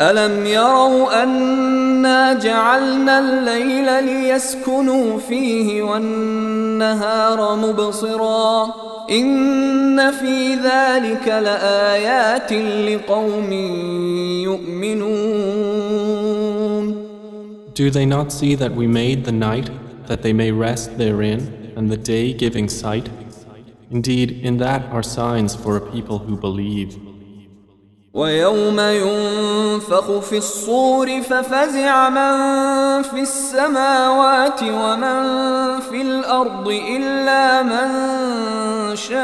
ألم 0.00 0.46
يروا 0.46 1.22
أنا 1.22 2.34
جعلنا 2.34 3.18
الليل 3.18 4.04
ليسكنوا 4.04 5.18
فيه 5.18 5.82
والنهار 5.82 7.56
مبصرا 7.56 8.74
إن 9.10 10.10
في 10.10 10.54
ذلك 10.54 11.28
لآيات 11.28 12.52
لقوم 12.52 13.52
يؤمنون 14.42 15.82
Do 17.74 17.88
they 17.90 18.04
not 18.04 18.30
see 18.32 18.54
that 18.54 18.74
we 18.74 18.86
made 18.86 19.24
the 19.24 19.32
night 19.32 19.70
that 20.06 20.20
they 20.22 20.34
may 20.34 20.52
rest 20.52 20.98
therein, 20.98 21.72
and 21.74 21.90
the 21.90 21.96
day 21.96 22.34
giving 22.34 22.68
sight? 22.68 23.08
Indeed, 23.90 24.30
in 24.42 24.58
that 24.58 24.82
are 24.92 25.02
signs 25.02 25.54
for 25.54 25.76
a 25.76 25.80
people 25.80 26.18
who 26.18 26.36
believe. 26.36 27.05
ويوم 28.17 28.79
ينفخ 28.79 30.19
في 30.19 30.37
الصور 30.37 31.21
ففزع 31.21 32.09
من 32.09 33.01
في 33.01 33.21
السماوات 33.21 34.63
ومن 34.63 35.23
في 35.79 36.01
الأرض 36.01 36.67
إلا 36.67 37.63
من 37.63 37.87
شاء 38.95 39.17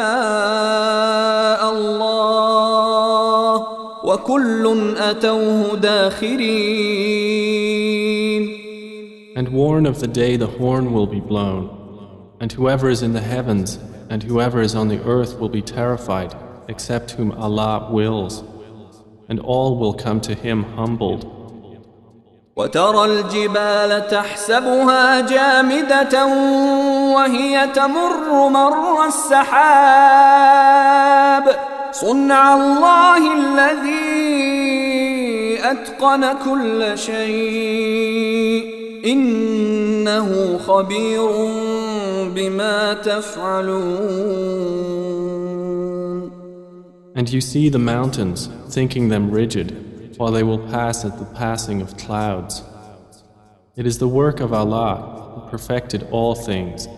الله 1.72 3.64
وكل 4.04 4.96
أتوه 4.98 5.76
داخرين 5.76 7.34
And 9.36 9.50
warn 9.50 9.88
of 9.88 10.00
the 10.00 10.08
day 10.08 10.38
the 10.38 10.46
horn 10.46 10.94
will 10.94 11.08
be 11.08 11.20
blown, 11.20 11.68
And 12.40 12.52
whoever 12.52 12.90
is 12.90 13.02
in 13.02 13.14
the 13.14 13.22
heavens 13.22 13.80
and 14.12 14.22
whoever 14.22 14.62
is 14.62 14.76
on 14.76 14.88
the 14.90 15.02
earth 15.04 15.40
will 15.40 15.50
be 15.50 15.64
terrified, 15.64 16.36
except 16.68 17.10
whom 17.12 17.32
Allah 17.32 17.90
wills. 17.92 18.44
And 19.34 19.42
all 19.42 19.74
will 19.80 19.94
come 19.94 20.22
to 20.22 20.36
Him 20.36 20.64
humbled. 20.78 21.26
وترى 22.56 23.06
الجبال 23.06 24.08
تحسبها 24.08 25.22
جامدة 25.22 26.26
وهي 27.16 27.68
تمر 27.76 28.50
مر 28.50 29.06
السحاب. 29.08 29.46
صنع 31.92 32.56
الله 32.56 33.34
الذي 33.34 34.04
أتقن 35.64 36.34
كل 36.46 36.98
شيء. 36.98 38.74
إنه 39.06 40.60
خبير 40.68 41.32
بما 42.36 42.94
تفعلون. 42.94 43.74
And 47.15 47.31
you 47.31 47.41
see 47.41 47.69
the 47.69 47.79
mountains, 47.79 48.49
thinking 48.69 49.09
them 49.09 49.31
rigid, 49.31 50.17
while 50.19 50.33
they 50.33 50.43
will 50.43 50.59
pass 50.59 51.05
at 51.05 51.19
the 51.19 51.25
passing 51.25 51.81
of 51.81 51.97
clouds. 51.97 52.63
It 53.77 53.87
is 53.87 53.99
the 53.99 54.09
work 54.09 54.41
of 54.41 54.53
Allah 54.53 55.33
who 55.35 55.51
perfected 55.51 56.07
all 56.11 56.35
things. 56.35 56.89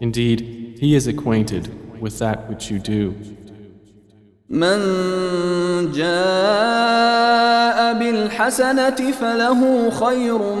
Indeed, 0.00 0.78
He 0.80 0.94
is 0.94 1.06
acquainted 1.06 2.00
with 2.00 2.18
that 2.18 2.48
which 2.48 2.70
you 2.70 2.78
do. 2.78 3.14
من 4.50 5.92
جاء 5.92 7.94
بالحسنة 7.98 9.10
فله 9.12 9.90
خير 9.90 10.54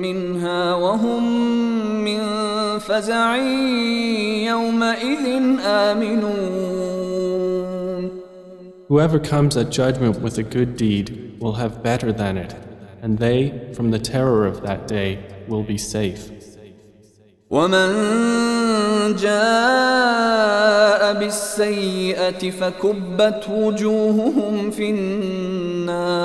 منها 0.00 0.74
وهم 0.74 1.24
من 2.04 2.20
فزع 2.78 3.36
يومئذ 4.46 5.58
آمنون 5.64 6.77
Whoever 8.88 9.18
comes 9.18 9.56
at 9.56 9.70
judgment 9.70 10.20
with 10.20 10.38
a 10.38 10.42
good 10.42 10.76
deed 10.76 11.36
will 11.40 11.54
have 11.54 11.82
better 11.82 12.12
than 12.12 12.36
it, 12.36 12.54
and 13.02 13.18
they, 13.18 13.72
from 13.74 13.90
the 13.90 13.98
terror 13.98 14.46
of 14.46 14.62
that 14.62 14.86
day, 14.86 15.18
will 15.48 15.62
be 15.62 15.78
safe. 15.78 16.30
ومن 17.50 17.88
جاء 19.16 21.14
بالسيئة 21.14 22.50
فكبت 22.50 23.44
وجوههم 23.50 24.70
في 24.70 24.90
النار 24.90 26.24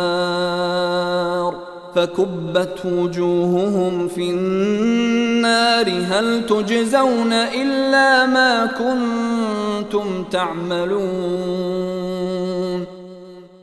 فكبت 1.95 2.85
وجوههم 2.85 4.07
في 4.07 4.29
النار 4.29 5.89
هل 5.89 6.45
تجزون 6.45 7.33
إلا 7.33 8.25
ما 8.25 8.65
كنتم 8.65 10.23
تعملون 10.23 12.02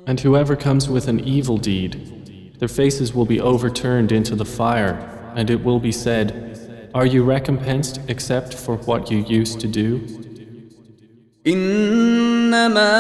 And 0.07 0.21
whoever 0.21 0.55
comes 0.57 0.89
with 0.89 1.09
an 1.09 1.21
evil 1.21 1.59
deed, 1.59 2.55
their 2.59 2.69
faces 2.69 3.13
will 3.15 3.27
be 3.27 3.41
overturned 3.41 4.13
into 4.13 4.37
the 4.37 4.45
fire, 4.45 4.95
and 5.35 5.51
it 5.51 5.65
will 5.65 5.81
be 5.81 5.93
said, 5.93 6.91
Are 6.95 7.07
you 7.07 7.25
recompensed 7.25 8.01
except 8.09 8.55
for 8.55 8.77
what 8.77 9.11
you 9.11 9.19
used 9.19 9.61
to 9.61 9.69
do? 9.69 10.01
إنما 11.47 12.95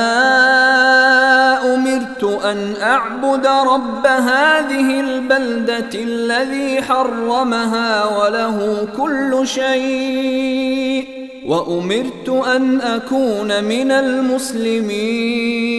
أمرت 1.74 2.24
أن 2.24 2.74
أعبد 2.82 3.46
رب 3.46 4.06
هذه 4.06 5.00
البلدة 5.00 5.90
الذي 5.94 6.82
حرمها 6.82 8.18
وله 8.18 8.88
كل 8.96 9.46
شيء 9.46 11.06
وأمرت 11.46 12.28
أن 12.28 12.80
أكون 12.80 13.64
من 13.64 13.90
المسلمين 13.90 15.76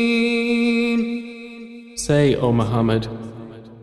Say, 2.01 2.35
O 2.35 2.51
Muhammad, 2.51 3.07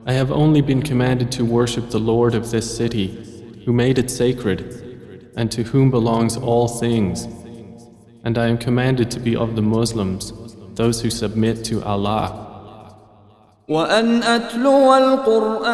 I 0.06 0.12
have 0.12 0.30
only 0.32 0.60
been 0.60 0.82
commanded 0.82 1.30
to 1.32 1.44
worship 1.44 1.90
the 1.90 1.98
Lord 1.98 2.34
of 2.34 2.50
this 2.50 2.76
city, 2.76 3.06
who 3.64 3.72
made 3.72 3.98
it 3.98 4.10
sacred, 4.10 5.32
and 5.36 5.50
to 5.52 5.62
whom 5.62 5.90
belongs 5.90 6.36
all 6.36 6.66
things. 6.68 7.28
And 8.24 8.38
I 8.38 8.46
am 8.46 8.58
commanded 8.58 9.10
to 9.12 9.20
be 9.20 9.36
of 9.36 9.54
the 9.54 9.62
Muslims, 9.62 10.32
those 10.74 11.02
who 11.02 11.10
submit 11.10 11.64
to 11.66 11.82
Allah. 11.84 12.40
وأن 13.68 14.22
أتلو 14.22 14.94
القرآن 14.94 15.64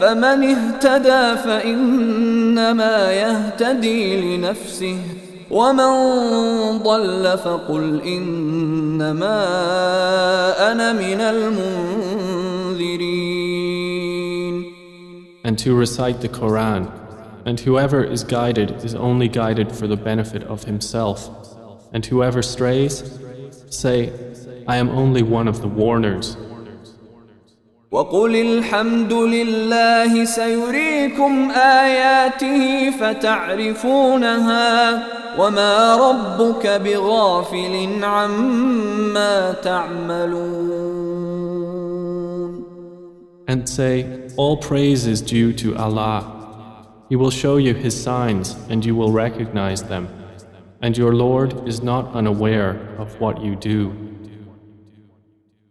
فمن 0.00 0.44
اهتدى 0.54 1.36
فإنما 1.36 3.12
يهتدي 3.12 4.36
لنفسه 4.36 4.98
ومن 5.50 5.92
ضل 6.78 7.38
فقل 7.38 8.00
إنما 8.02 9.42
أنا 10.72 10.92
من 10.92 11.20
المنذرين 11.20 12.70
And 15.42 15.58
to 15.58 15.74
recite 15.74 16.20
the 16.20 16.28
Quran, 16.28 16.92
and 17.44 17.58
whoever 17.58 18.04
is 18.04 18.22
guided 18.22 18.84
is 18.84 18.94
only 18.94 19.26
guided 19.26 19.72
for 19.72 19.86
the 19.88 19.96
benefit 19.96 20.44
of 20.44 20.64
himself. 20.64 21.28
And 21.92 22.06
whoever 22.06 22.42
strays, 22.42 23.18
say, 23.70 24.12
I 24.68 24.76
am 24.76 24.90
only 24.90 25.22
one 25.22 25.48
of 25.48 25.60
the 25.60 25.66
warners. 25.66 26.36
وقل 27.94 28.36
الحمد 28.36 29.12
لله 29.12 30.24
سيريكم 30.24 31.50
آياته 31.50 32.90
فتعرفونها 32.90 34.68
وما 35.38 35.96
ربك 35.96 36.66
بغافل 36.66 38.04
عما 38.04 39.52
تعملون 39.52 40.90
And 43.48 43.68
say, 43.68 44.06
All 44.36 44.56
praise 44.56 45.08
is 45.08 45.20
due 45.20 45.52
to 45.54 45.76
Allah. 45.76 46.22
He 47.08 47.16
will 47.16 47.32
show 47.32 47.56
you 47.56 47.74
His 47.74 48.00
signs 48.00 48.54
and 48.68 48.84
you 48.84 48.94
will 48.94 49.10
recognize 49.10 49.82
them. 49.82 50.06
And 50.80 50.96
your 50.96 51.12
Lord 51.16 51.66
is 51.68 51.82
not 51.82 52.14
unaware 52.14 52.78
of 52.98 53.20
what 53.20 53.42
you 53.42 53.56
do. 53.56 53.92